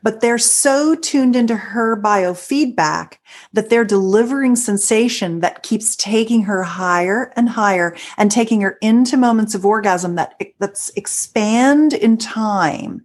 [0.05, 3.15] But they're so tuned into her biofeedback
[3.53, 9.17] that they're delivering sensation that keeps taking her higher and higher and taking her into
[9.17, 13.05] moments of orgasm that that's expand in time,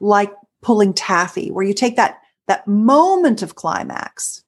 [0.00, 2.20] like pulling taffy, where you take that
[2.50, 4.42] that moment of climax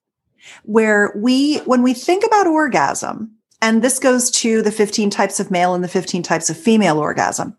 [0.63, 5.49] where we, when we think about orgasm, and this goes to the 15 types of
[5.49, 7.57] male and the 15 types of female orgasm.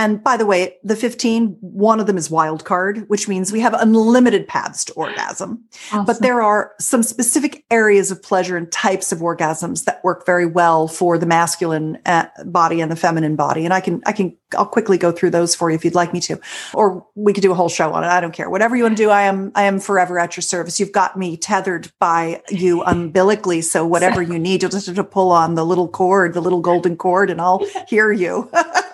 [0.00, 3.60] And by the way, the 15, one of them is wild card, which means we
[3.60, 5.62] have unlimited paths to orgasm.
[5.92, 6.06] Awesome.
[6.06, 10.46] But there are some specific areas of pleasure and types of orgasms that work very
[10.46, 13.66] well for the masculine uh, body and the feminine body.
[13.66, 16.14] And I can, I can, I'll quickly go through those for you if you'd like
[16.14, 16.40] me to,
[16.72, 18.06] or we could do a whole show on it.
[18.06, 18.48] I don't care.
[18.48, 20.80] Whatever you want to do, I am, I am forever at your service.
[20.80, 23.60] You've got me tethered by you umbilically.
[23.60, 26.62] So whatever you need, you'll just have to pull on the little cord, the little
[26.62, 28.50] golden cord, and I'll hear you.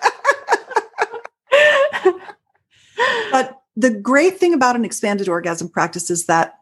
[3.31, 6.57] but the great thing about an expanded orgasm practice is that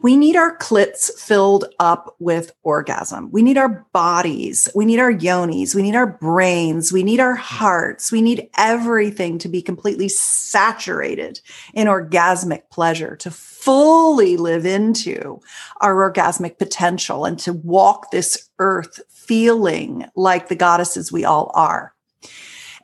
[0.00, 3.30] we need our clits filled up with orgasm.
[3.32, 4.68] We need our bodies.
[4.74, 5.74] We need our yonis.
[5.74, 6.92] We need our brains.
[6.92, 8.12] We need our hearts.
[8.12, 11.40] We need everything to be completely saturated
[11.74, 15.40] in orgasmic pleasure to fully live into
[15.80, 21.92] our orgasmic potential and to walk this earth feeling like the goddesses we all are.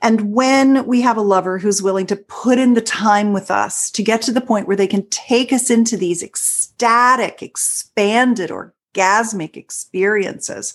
[0.04, 3.90] And when we have a lover who's willing to put in the time with us
[3.92, 9.56] to get to the point where they can take us into these ecstatic, expanded, orgasmic
[9.56, 10.74] experiences,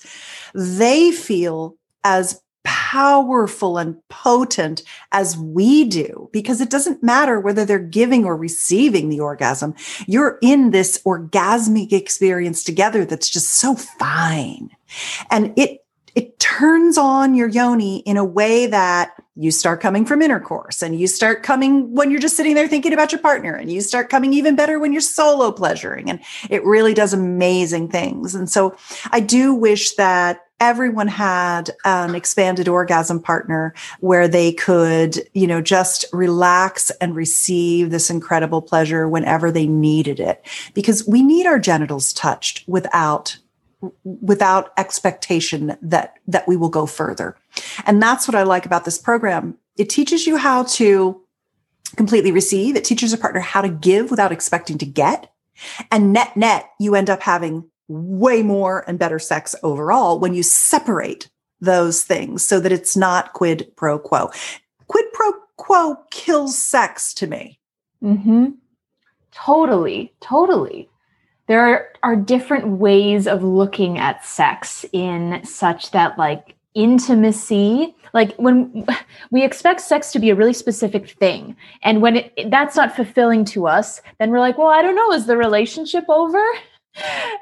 [0.56, 7.78] they feel as powerful and potent as we do because it doesn't matter whether they're
[7.78, 9.76] giving or receiving the orgasm.
[10.08, 14.72] You're in this orgasmic experience together that's just so fine.
[15.30, 15.79] And it
[16.16, 21.00] it turns on your yoni in a way that you start coming from intercourse and
[21.00, 24.10] you start coming when you're just sitting there thinking about your partner and you start
[24.10, 26.10] coming even better when you're solo pleasuring.
[26.10, 28.36] And it really does amazing things.
[28.36, 28.76] And so
[29.12, 35.62] i do wish that everyone had an expanded orgasm partner where they could you know
[35.62, 40.46] just relax and receive this incredible pleasure whenever they needed it.
[40.74, 43.38] Because we need our genitals touched without
[44.04, 47.36] without expectation that that we will go further.
[47.86, 49.58] And that's what i like about this program.
[49.78, 51.22] It teaches you how to
[51.96, 52.76] completely receive.
[52.76, 55.32] It teaches a partner how to give without expecting to get.
[55.92, 60.44] And net net you end up having way more and better sex overall when you
[60.44, 64.30] separate those things so that it's not quid pro quo.
[64.88, 67.60] Quid pro quo kills sex to me.
[68.04, 68.48] Mm-hmm.
[69.32, 70.89] Totally totally
[71.50, 78.34] there are, are different ways of looking at sex in such that like intimacy like
[78.36, 78.86] when
[79.32, 83.44] we expect sex to be a really specific thing and when it, that's not fulfilling
[83.44, 86.42] to us then we're like well i don't know is the relationship over?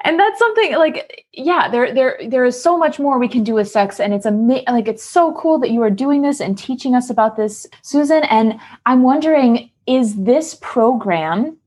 [0.04, 3.54] And that's something like yeah there there there is so much more we can do
[3.54, 6.56] with sex and it's amazing like it's so cool that you are doing this and
[6.56, 11.57] teaching us about this susan and i'm wondering is this program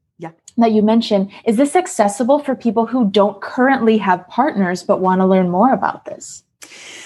[0.61, 5.21] that you mentioned, is this accessible for people who don't currently have partners but want
[5.21, 6.43] to learn more about this?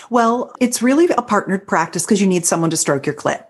[0.09, 3.43] Well, it's really a partnered practice because you need someone to stroke your clit.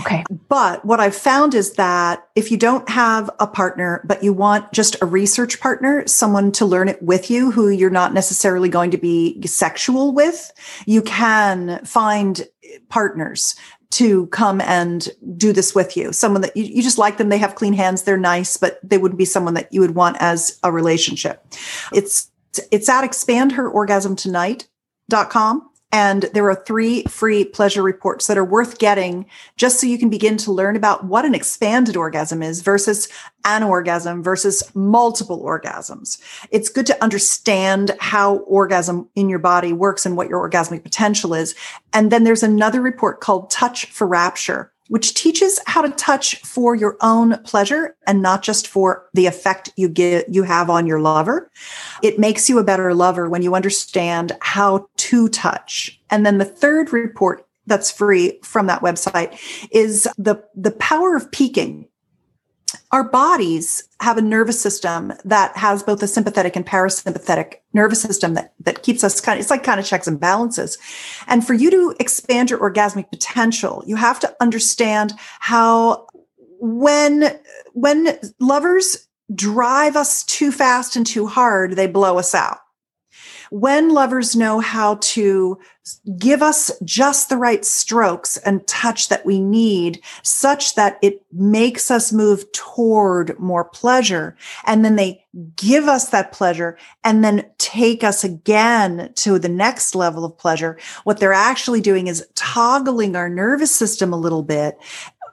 [0.00, 0.24] Okay.
[0.48, 4.72] But what I've found is that if you don't have a partner, but you want
[4.72, 8.90] just a research partner, someone to learn it with you who you're not necessarily going
[8.90, 10.52] to be sexual with,
[10.86, 12.48] you can find
[12.88, 13.54] partners
[13.90, 16.12] to come and do this with you.
[16.12, 18.98] Someone that you, you, just like them, they have clean hands, they're nice, but they
[18.98, 21.46] wouldn't be someone that you would want as a relationship.
[21.92, 22.30] It's
[22.72, 25.70] it's at expandherorgasmtonight.com.
[25.92, 29.26] And there are three free pleasure reports that are worth getting
[29.56, 33.08] just so you can begin to learn about what an expanded orgasm is versus
[33.44, 36.20] an orgasm versus multiple orgasms.
[36.50, 41.34] It's good to understand how orgasm in your body works and what your orgasmic potential
[41.34, 41.54] is.
[41.92, 46.74] And then there's another report called Touch for Rapture which teaches how to touch for
[46.74, 51.00] your own pleasure and not just for the effect you get you have on your
[51.00, 51.50] lover.
[52.02, 56.00] It makes you a better lover when you understand how to touch.
[56.10, 59.38] And then the third report that's free from that website
[59.70, 61.88] is the the power of peaking
[62.92, 68.34] our bodies have a nervous system that has both a sympathetic and parasympathetic nervous system
[68.34, 70.78] that, that keeps us kind of, it's like kind of checks and balances.
[71.26, 76.06] And for you to expand your orgasmic potential, you have to understand how
[76.58, 77.38] when,
[77.72, 82.58] when lovers drive us too fast and too hard, they blow us out
[83.50, 85.58] when lovers know how to
[86.18, 91.90] give us just the right strokes and touch that we need, such that it makes
[91.90, 94.36] us move toward more pleasure.
[94.64, 95.24] And then they
[95.54, 100.78] give us that pleasure and then take us again to the next level of pleasure.
[101.04, 104.78] What they're actually doing is toggling our nervous system a little bit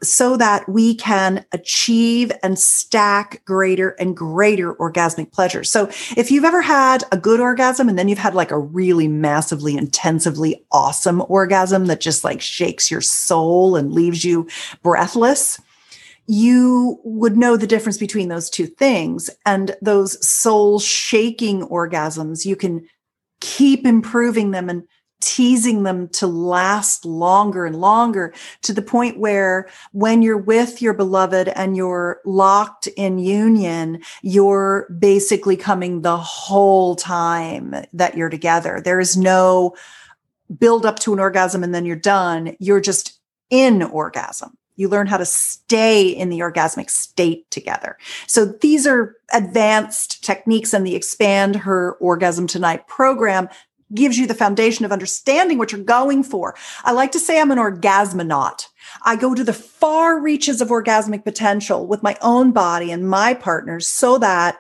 [0.04, 5.64] so that we can achieve and stack greater and greater orgasmic pleasure.
[5.64, 9.08] So if you've ever had a good orgasm and then you've had like a really
[9.08, 14.48] massively, intensively awesome orgasm that just like shakes your soul and leaves you
[14.82, 15.60] breathless,
[16.28, 19.30] you would know the difference between those two things.
[19.46, 22.88] And those soul shaking orgasms, you can
[23.42, 24.84] keep improving them and
[25.24, 30.94] teasing them to last longer and longer to the point where when you're with your
[30.94, 38.82] beloved and you're locked in union, you're basically coming the whole time that you're together.
[38.84, 39.76] There is no
[40.60, 42.56] build up to an orgasm and then you're done.
[42.60, 43.20] You're just
[43.50, 44.58] in orgasm.
[44.76, 47.98] You learn how to stay in the orgasmic state together.
[48.28, 53.50] So these are advanced techniques and the expand her orgasm tonight program
[53.94, 56.56] gives you the foundation of understanding what you're going for.
[56.84, 58.68] I like to say I'm an orgasmonaut.
[59.04, 63.34] I go to the far reaches of orgasmic potential with my own body and my
[63.34, 64.60] partners so that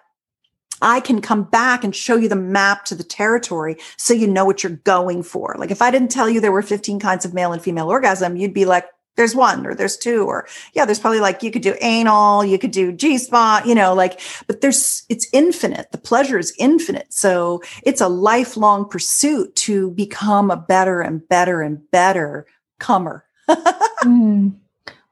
[0.81, 4.43] I can come back and show you the map to the territory so you know
[4.43, 5.55] what you're going for.
[5.57, 8.35] Like if I didn't tell you there were 15 kinds of male and female orgasm,
[8.35, 11.61] you'd be like, there's one or there's two or yeah there's probably like you could
[11.61, 15.97] do anal you could do g spot you know like but there's it's infinite the
[15.97, 21.79] pleasure is infinite so it's a lifelong pursuit to become a better and better and
[21.91, 22.45] better
[22.79, 24.53] comer mm.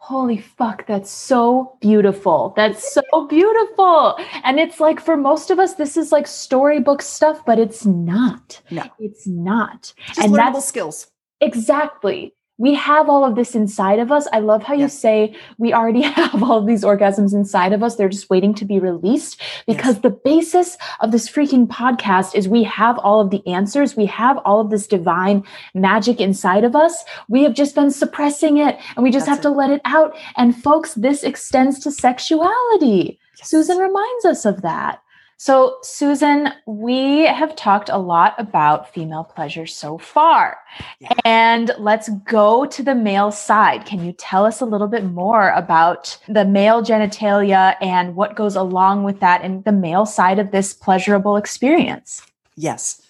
[0.04, 2.54] Holy fuck, that's so beautiful.
[2.58, 4.18] That's so beautiful.
[4.44, 8.60] And it's like for most of us, this is like storybook stuff, but it's not.
[8.72, 8.84] No.
[9.00, 9.94] It's not.
[10.08, 11.10] Just and that's skills.
[11.40, 14.28] Exactly we have all of this inside of us.
[14.32, 17.96] I love how you say we already have all of these orgasms inside of us.
[17.96, 20.04] They're just waiting to be released because yes.
[20.04, 23.98] the basis of this freaking podcast is we have all of the answers.
[23.98, 25.44] We have all of this divine
[25.74, 27.04] magic inside of us.
[27.28, 29.50] We have just been suppressing it and we just That's have it.
[29.50, 30.16] to let it out.
[30.38, 33.20] And folks, this extends to sexuality.
[33.40, 33.50] Yes.
[33.50, 35.02] Susan reminds us of that.
[35.44, 40.60] So, Susan, we have talked a lot about female pleasure so far.
[41.00, 41.14] Yeah.
[41.26, 43.88] And let's go to the male side.
[43.88, 48.56] Can you tell us a little bit more about the male genitalia and what goes
[48.56, 52.22] along with that and the male side of this pleasurable experience?
[52.56, 53.02] Yes.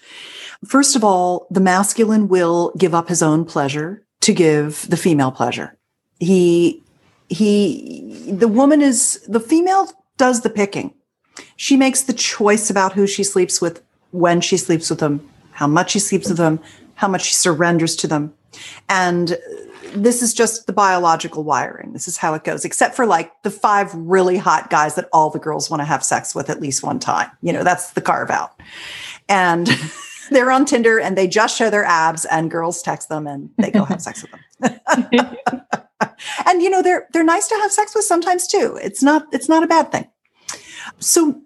[0.66, 5.34] First of all, the masculine will give up his own pleasure to give the female
[5.34, 5.78] pleasure.
[6.22, 6.82] He,
[7.28, 10.94] he, the woman is, the female does the picking
[11.56, 15.68] she makes the choice about who she sleeps with, when she sleeps with them, how
[15.68, 16.60] much she sleeps with them,
[16.96, 18.34] how much she surrenders to them.
[18.90, 19.38] And
[19.94, 21.94] this is just the biological wiring.
[21.94, 25.30] This is how it goes, except for like the five really hot guys that all
[25.30, 27.30] the girls want to have sex with at least one time.
[27.42, 28.60] You know, that's the carve out.
[29.28, 29.70] And
[30.32, 33.72] they're on Tinder and they just show their abs and girls text them and they
[33.72, 35.38] go have sex with them.
[36.46, 38.78] and you know, they're they're nice to have sex with sometimes too.
[38.82, 40.08] It's not it's not a bad thing.
[41.00, 41.42] So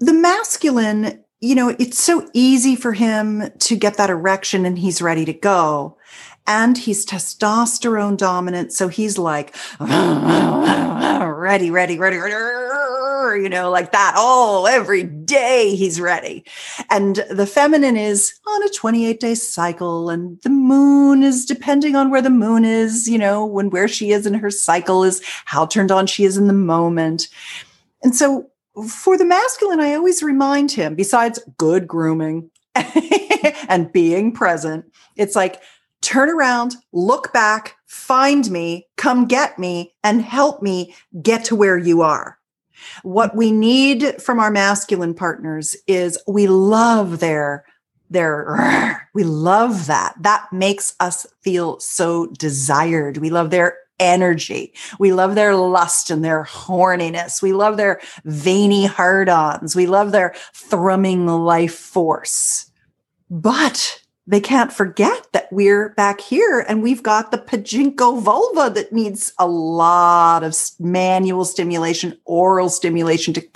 [0.00, 5.02] the masculine, you know, it's so easy for him to get that erection and he's
[5.02, 5.96] ready to go.
[6.46, 8.72] And he's testosterone dominant.
[8.72, 14.14] So he's like, ready, ready, ready, ready, you know, like that.
[14.16, 16.44] Oh, every day he's ready.
[16.90, 20.08] And the feminine is on a 28 day cycle.
[20.08, 24.12] And the moon is depending on where the moon is, you know, when where she
[24.12, 27.28] is in her cycle is how turned on she is in the moment.
[28.02, 28.50] And so
[28.86, 32.50] for the masculine, I always remind him, besides good grooming
[33.68, 34.84] and being present,
[35.16, 35.60] it's like
[36.00, 41.78] turn around, look back, find me, come get me, and help me get to where
[41.78, 42.38] you are.
[43.02, 47.64] What we need from our masculine partners is we love their
[48.10, 54.72] their we love that that makes us feel so desired we love their energy.
[54.98, 57.42] We love their lust and their horniness.
[57.42, 59.74] We love their veiny hard ons.
[59.74, 62.70] We love their thrumming life force.
[63.30, 68.92] But they can't forget that we're back here and we've got the pachinko vulva that
[68.92, 73.48] needs a lot of manual stimulation, oral stimulation to,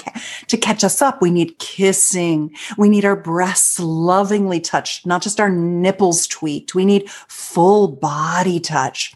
[0.47, 1.21] to catch us up.
[1.21, 2.57] We need kissing.
[2.79, 6.75] We need our breasts lovingly touched, not just our nipples tweaked.
[6.75, 9.15] We need full body touch.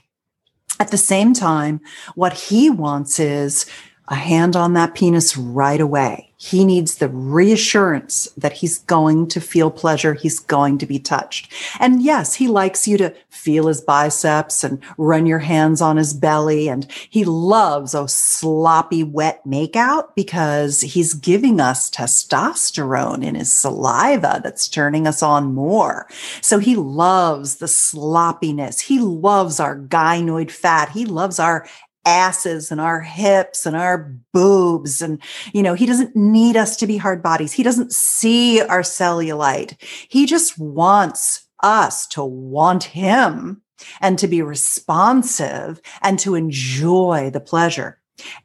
[0.78, 1.80] At the same time,
[2.14, 3.64] what he wants is
[4.08, 6.32] a hand on that penis right away.
[6.38, 10.12] He needs the reassurance that he's going to feel pleasure.
[10.12, 11.50] He's going to be touched.
[11.80, 16.12] And yes, he likes you to feel his biceps and run your hands on his
[16.12, 16.68] belly.
[16.68, 24.40] And he loves a sloppy, wet makeout because he's giving us testosterone in his saliva
[24.44, 26.06] that's turning us on more.
[26.42, 28.80] So he loves the sloppiness.
[28.80, 30.90] He loves our gynoid fat.
[30.90, 31.66] He loves our
[32.06, 35.02] asses and our hips and our boobs.
[35.02, 35.20] And,
[35.52, 37.52] you know, he doesn't need us to be hard bodies.
[37.52, 39.76] He doesn't see our cellulite.
[40.08, 43.62] He just wants us to want him
[44.00, 48.00] and to be responsive and to enjoy the pleasure.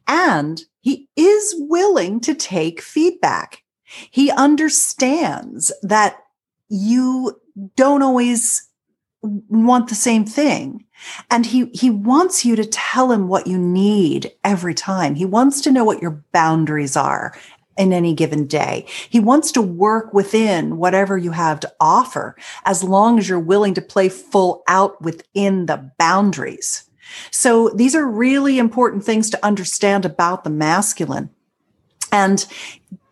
[0.07, 3.63] And he is willing to take feedback.
[4.09, 6.17] He understands that
[6.69, 7.39] you
[7.75, 8.67] don't always
[9.21, 10.85] want the same thing.
[11.29, 15.15] And he, he wants you to tell him what you need every time.
[15.15, 17.37] He wants to know what your boundaries are
[17.77, 18.85] in any given day.
[19.09, 22.35] He wants to work within whatever you have to offer,
[22.65, 26.83] as long as you're willing to play full out within the boundaries.
[27.31, 31.29] So these are really important things to understand about the masculine.
[32.11, 32.45] And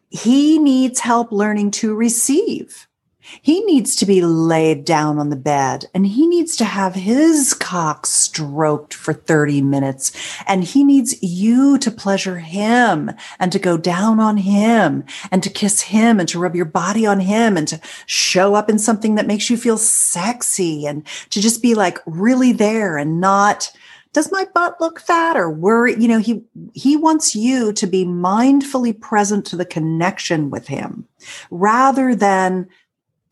[0.10, 2.88] he needs help learning to receive.
[3.22, 7.54] He needs to be laid down on the bed and he needs to have his
[7.54, 10.12] cock stroked for 30 minutes.
[10.48, 15.50] And he needs you to pleasure him and to go down on him and to
[15.50, 19.16] kiss him and to rub your body on him and to show up in something
[19.16, 23.72] that makes you feel sexy and to just be like really there and not
[24.12, 26.44] does my butt look fat or worry you know he
[26.74, 31.08] he wants you to be mindfully present to the connection with him
[31.52, 32.68] rather than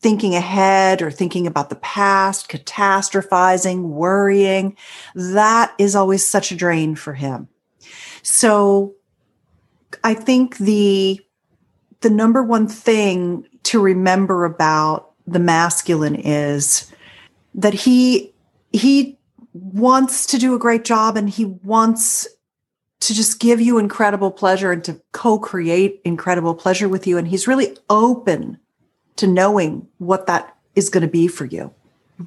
[0.00, 4.76] thinking ahead or thinking about the past, catastrophizing, worrying.
[5.14, 7.48] That is always such a drain for him.
[8.22, 8.94] So
[10.04, 11.20] I think the
[12.00, 16.90] the number one thing to remember about the masculine is
[17.54, 18.32] that he
[18.72, 19.18] he
[19.52, 22.28] wants to do a great job and he wants
[23.00, 27.48] to just give you incredible pleasure and to co-create incredible pleasure with you and he's
[27.48, 28.58] really open
[29.18, 31.72] to knowing what that is going to be for you.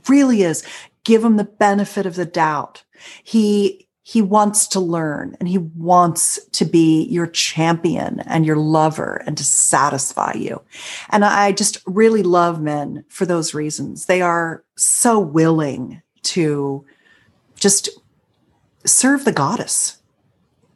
[0.07, 0.63] really is.
[1.03, 2.83] Give him the benefit of the doubt.
[3.23, 9.21] He he wants to learn and he wants to be your champion and your lover
[9.25, 10.61] and to satisfy you.
[11.09, 14.07] And I just really love men for those reasons.
[14.07, 16.83] They are so willing to
[17.55, 17.89] just
[18.85, 20.01] serve the goddess.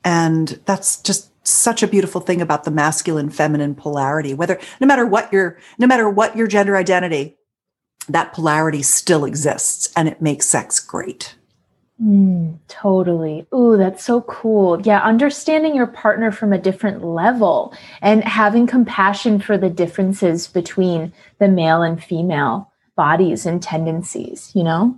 [0.03, 5.05] And that's just such a beautiful thing about the masculine feminine polarity whether no matter
[5.05, 7.37] what your no matter what your gender identity
[8.07, 11.35] that polarity still exists and it makes sex great.
[12.01, 13.47] Mm, totally.
[13.53, 14.81] Ooh that's so cool.
[14.81, 21.13] Yeah understanding your partner from a different level and having compassion for the differences between
[21.39, 24.97] the male and female bodies and tendencies you know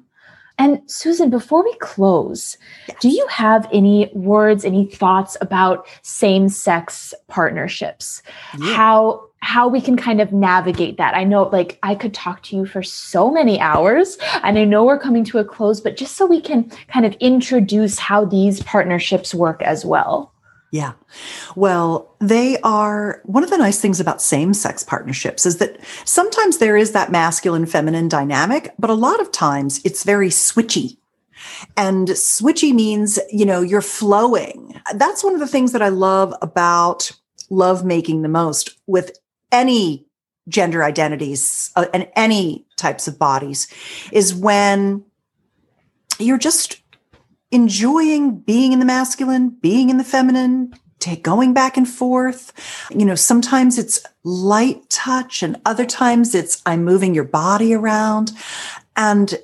[0.57, 2.97] and Susan, before we close, yes.
[2.99, 8.23] do you have any words, any thoughts about same-sex partnerships?
[8.59, 8.73] Yeah.
[8.73, 11.15] How how we can kind of navigate that.
[11.15, 14.83] I know like I could talk to you for so many hours and I know
[14.83, 18.63] we're coming to a close, but just so we can kind of introduce how these
[18.63, 20.33] partnerships work as well.
[20.77, 20.93] Yeah.
[21.55, 26.59] Well, they are one of the nice things about same sex partnerships is that sometimes
[26.59, 30.97] there is that masculine feminine dynamic, but a lot of times it's very switchy.
[31.75, 34.79] And switchy means, you know, you're flowing.
[34.93, 37.11] That's one of the things that I love about
[37.49, 39.17] love making the most with
[39.51, 40.05] any
[40.47, 43.67] gender identities uh, and any types of bodies
[44.11, 45.03] is when
[46.19, 46.81] you're just
[47.51, 52.51] enjoying being in the masculine, being in the feminine, take going back and forth.
[52.91, 58.31] You know, sometimes it's light touch and other times it's I'm moving your body around.
[58.95, 59.37] And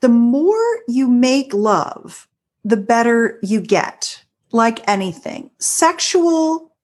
[0.00, 2.28] the more you make love,
[2.64, 4.22] the better you get.
[4.54, 6.74] Like anything, sexual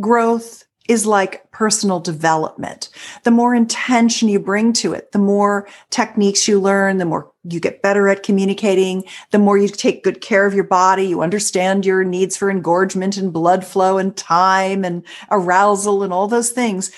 [0.00, 2.88] growth is like personal development.
[3.24, 7.60] The more intention you bring to it, the more techniques you learn, the more you
[7.60, 11.86] get better at communicating, the more you take good care of your body, you understand
[11.86, 16.90] your needs for engorgement and blood flow and time and arousal and all those things.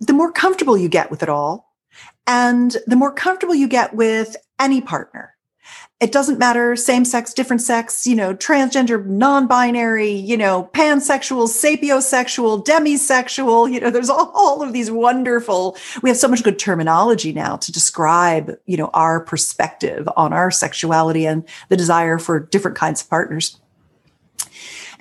[0.00, 1.74] The more comfortable you get with it all,
[2.26, 5.31] and the more comfortable you get with any partner
[6.02, 12.64] it doesn't matter same sex different sex you know transgender non-binary you know pansexual sapiosexual
[12.64, 17.56] demisexual you know there's all, of these wonderful we have so much good terminology now
[17.56, 23.00] to describe you know our perspective on our sexuality and the desire for different kinds
[23.00, 23.60] of partners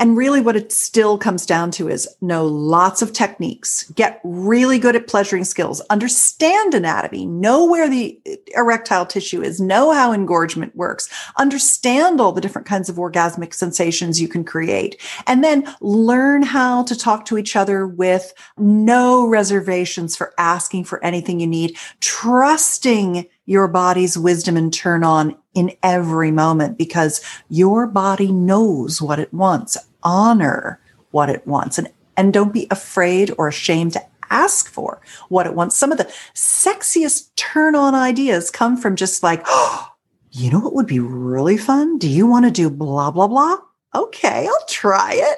[0.01, 4.79] and really, what it still comes down to is know lots of techniques, get really
[4.79, 8.19] good at pleasuring skills, understand anatomy, know where the
[8.55, 14.19] erectile tissue is, know how engorgement works, understand all the different kinds of orgasmic sensations
[14.19, 20.15] you can create, and then learn how to talk to each other with no reservations
[20.15, 26.31] for asking for anything you need, trusting your body's wisdom and turn on in every
[26.31, 29.77] moment because your body knows what it wants.
[30.03, 30.79] Honor
[31.11, 35.53] what it wants and, and don't be afraid or ashamed to ask for what it
[35.53, 35.77] wants.
[35.77, 39.89] Some of the sexiest turn on ideas come from just like, oh,
[40.31, 41.97] you know what would be really fun?
[41.97, 43.57] Do you want to do blah, blah, blah?
[43.93, 45.37] Okay, I'll try it.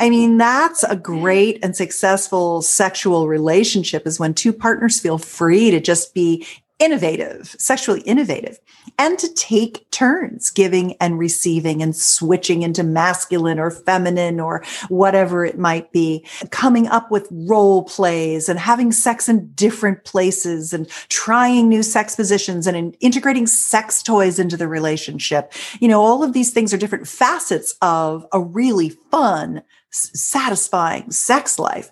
[0.00, 5.70] I mean, that's a great and successful sexual relationship is when two partners feel free
[5.70, 6.44] to just be
[6.78, 8.58] innovative, sexually innovative,
[8.98, 15.44] and to take turns giving and receiving and switching into masculine or feminine or whatever
[15.44, 20.88] it might be, coming up with role plays and having sex in different places and
[21.08, 25.52] trying new sex positions and in integrating sex toys into the relationship.
[25.80, 31.58] You know, all of these things are different facets of a really fun, satisfying sex
[31.58, 31.90] life.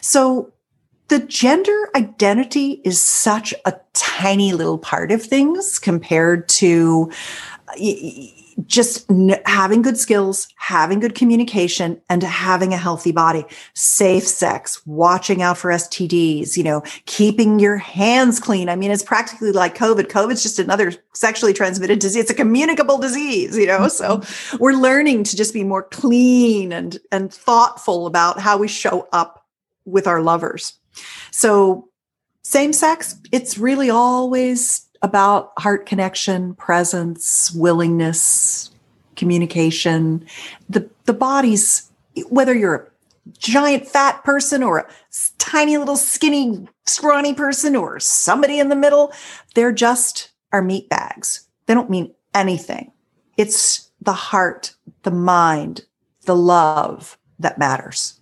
[0.00, 0.52] So
[1.08, 7.10] the gender identity is such a tiny little part of things compared to
[8.66, 9.10] just
[9.44, 13.44] having good skills, having good communication, and having a healthy body,
[13.74, 18.68] safe sex, watching out for STDs, you know, keeping your hands clean.
[18.68, 20.06] I mean, it's practically like COVID.
[20.06, 22.22] COVID's just another sexually transmitted disease.
[22.22, 23.88] It's a communicable disease, you know.
[23.88, 24.56] So mm-hmm.
[24.58, 29.44] we're learning to just be more clean and and thoughtful about how we show up
[29.84, 30.78] with our lovers.
[31.30, 31.88] So,
[32.42, 38.70] same sex, it's really always about heart connection, presence, willingness,
[39.16, 40.24] communication.
[40.68, 41.90] The, the body's,
[42.28, 42.86] whether you're a
[43.38, 44.86] giant fat person or a
[45.38, 49.12] tiny little skinny, scrawny person or somebody in the middle,
[49.54, 51.48] they're just our meat bags.
[51.66, 52.92] They don't mean anything.
[53.36, 55.84] It's the heart, the mind,
[56.24, 58.15] the love that matters.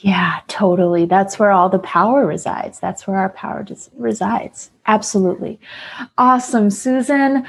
[0.00, 1.06] Yeah, totally.
[1.06, 2.78] That's where all the power resides.
[2.78, 4.70] That's where our power just resides.
[4.86, 5.58] Absolutely.
[6.18, 7.46] Awesome, Susan.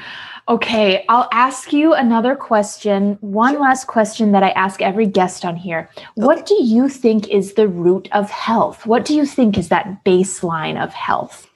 [0.48, 3.18] Okay, I'll ask you another question.
[3.20, 5.90] One last question that I ask every guest on here.
[5.96, 6.06] Okay.
[6.14, 8.86] What do you think is the root of health?
[8.86, 11.47] What do you think is that baseline of health?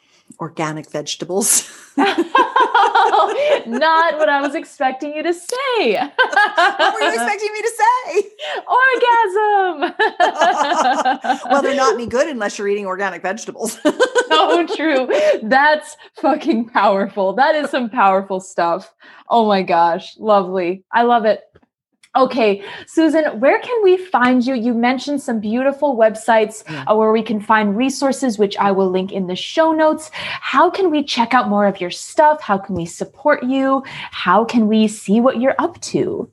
[0.42, 1.70] Organic vegetables.
[1.96, 2.18] Not
[4.18, 5.94] what I was expecting you to say.
[5.94, 8.30] what were you expecting me to say?
[8.66, 9.94] Orgasm.
[11.50, 13.74] well, they're not any good unless you're eating organic vegetables.
[13.82, 13.92] so
[14.32, 15.08] oh, true.
[15.48, 17.34] That's fucking powerful.
[17.34, 18.92] That is some powerful stuff.
[19.28, 20.16] Oh my gosh.
[20.18, 20.82] Lovely.
[20.92, 21.42] I love it.
[22.14, 24.54] Okay, Susan, where can we find you?
[24.54, 29.12] You mentioned some beautiful websites uh, where we can find resources, which I will link
[29.12, 30.10] in the show notes.
[30.12, 32.42] How can we check out more of your stuff?
[32.42, 33.82] How can we support you?
[33.86, 36.30] How can we see what you're up to?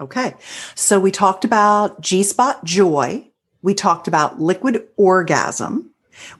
[0.00, 0.34] Okay,
[0.74, 3.30] so we talked about G Spot Joy.
[3.62, 5.90] We talked about liquid orgasm.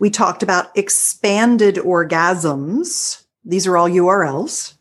[0.01, 3.23] We talked about expanded orgasms.
[3.45, 4.76] These are all URLs.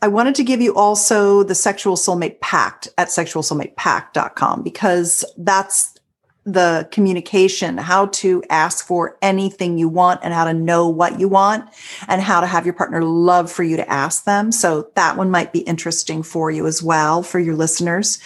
[0.00, 5.98] I wanted to give you also the Sexual Soulmate Pact at sexualsoulmatepact.com because that's
[6.46, 11.26] the communication, how to ask for anything you want and how to know what you
[11.26, 11.66] want
[12.06, 14.52] and how to have your partner love for you to ask them.
[14.52, 18.18] So that one might be interesting for you as well for your listeners.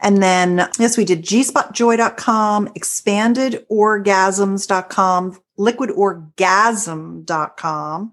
[0.00, 8.12] And then, yes, we did gspotjoy.com, expandedorgasms.com, liquidorgasm.com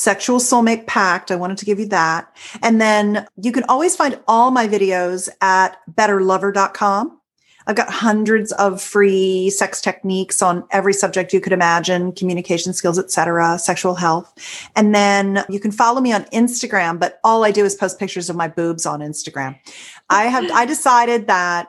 [0.00, 1.30] Sexual Soulmate Pact.
[1.30, 2.34] I wanted to give you that.
[2.62, 7.20] And then you can always find all my videos at betterlover.com.
[7.66, 12.98] I've got hundreds of free sex techniques on every subject you could imagine, communication skills,
[12.98, 14.32] etc., sexual health.
[14.74, 18.30] And then you can follow me on Instagram, but all I do is post pictures
[18.30, 19.58] of my boobs on Instagram.
[20.08, 21.68] I have I decided that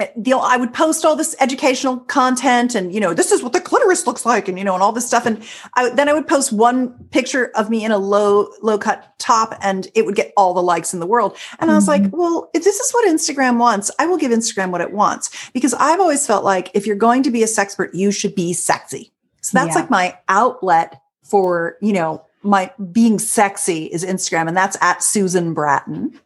[0.00, 3.52] you know, I would post all this educational content and, you know, this is what
[3.52, 5.26] the clitoris looks like and, you know, and all this stuff.
[5.26, 5.42] And
[5.74, 9.56] I, then I would post one picture of me in a low, low cut top
[9.60, 11.36] and it would get all the likes in the world.
[11.58, 11.70] And mm-hmm.
[11.70, 12.16] I was like, mm-hmm.
[12.16, 15.74] well, if this is what Instagram wants, I will give Instagram what it wants because
[15.74, 19.12] I've always felt like if you're going to be a sexpert, you should be sexy.
[19.42, 19.82] So that's yeah.
[19.82, 25.54] like my outlet for, you know, my being sexy is Instagram and that's at Susan
[25.54, 26.18] Bratton.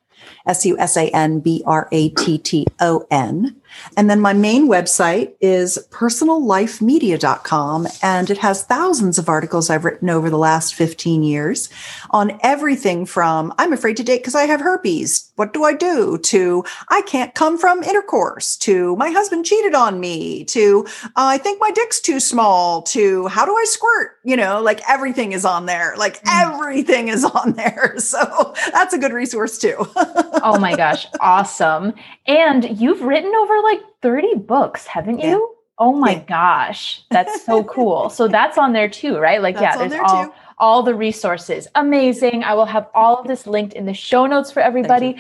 [0.47, 3.57] S U S A N B R A T T O N.
[3.97, 10.11] And then my main website is personallifemedia.com, and it has thousands of articles I've written
[10.11, 11.69] over the last 15 years
[12.11, 15.31] on everything from I'm afraid to date because I have herpes.
[15.37, 16.19] What do I do?
[16.19, 21.39] To I can't come from intercourse, to my husband cheated on me, to uh, I
[21.39, 24.19] think my dick's too small, to how do I squirt?
[24.25, 25.95] You know, like everything is on there.
[25.97, 26.43] Like mm.
[26.43, 27.97] everything is on there.
[28.05, 29.75] So that's a good resource too.
[29.97, 31.95] oh my gosh, awesome.
[32.27, 35.55] And you've written over like 30 books, haven't you?
[35.79, 36.25] Oh my yeah.
[36.25, 38.09] gosh, that's so cool.
[38.09, 39.43] so that's on there too, right?
[39.43, 40.33] Like, that's yeah, there's there all, too.
[40.59, 41.67] all the resources.
[41.75, 42.45] Amazing.
[42.45, 45.17] I will have all of this linked in the show notes for everybody.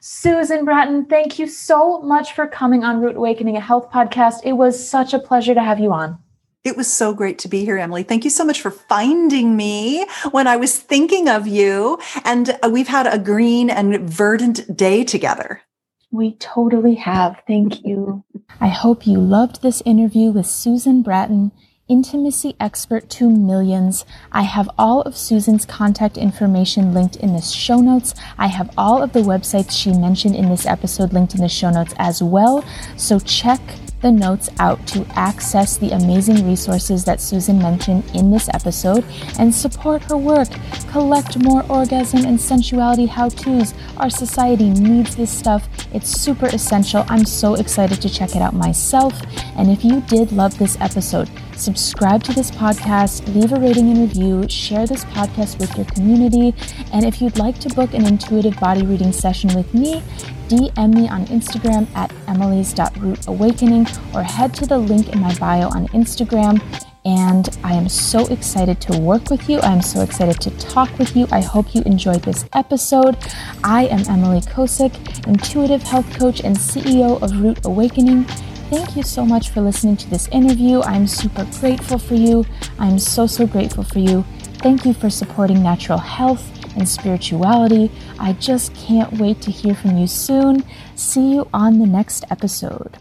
[0.00, 4.36] Susan Bratton, thank you so much for coming on Root Awakening, a health podcast.
[4.44, 6.18] It was such a pleasure to have you on.
[6.66, 8.02] It was so great to be here, Emily.
[8.02, 11.98] Thank you so much for finding me when I was thinking of you.
[12.24, 15.62] And uh, we've had a green and verdant day together.
[16.10, 17.42] We totally have.
[17.46, 18.24] Thank you.
[18.60, 21.52] I hope you loved this interview with Susan Bratton,
[21.88, 24.04] intimacy expert to millions.
[24.32, 28.14] I have all of Susan's contact information linked in the show notes.
[28.38, 31.70] I have all of the websites she mentioned in this episode linked in the show
[31.70, 32.64] notes as well.
[32.96, 33.60] So check
[34.06, 39.04] the notes out to access the amazing resources that Susan mentioned in this episode
[39.36, 40.48] and support her work.
[40.92, 43.74] Collect more orgasm and sensuality how to's.
[43.96, 45.68] Our society needs this stuff.
[45.92, 47.04] It's super essential.
[47.08, 49.12] I'm so excited to check it out myself.
[49.56, 53.98] And if you did love this episode, subscribe to this podcast, leave a rating and
[53.98, 56.54] review, share this podcast with your community.
[56.92, 60.00] And if you'd like to book an intuitive body reading session with me,
[60.48, 65.88] DM me on Instagram at emily's.rootawakening or head to the link in my bio on
[65.88, 66.62] Instagram.
[67.04, 69.60] And I am so excited to work with you.
[69.60, 71.28] I'm so excited to talk with you.
[71.30, 73.16] I hope you enjoyed this episode.
[73.62, 78.24] I am Emily Kosick, intuitive health coach and CEO of Root Awakening.
[78.70, 80.80] Thank you so much for listening to this interview.
[80.82, 82.44] I'm super grateful for you.
[82.80, 84.24] I'm so, so grateful for you.
[84.58, 87.90] Thank you for supporting natural health and spirituality.
[88.18, 90.64] I just can't wait to hear from you soon.
[90.94, 92.98] See you on the next episode.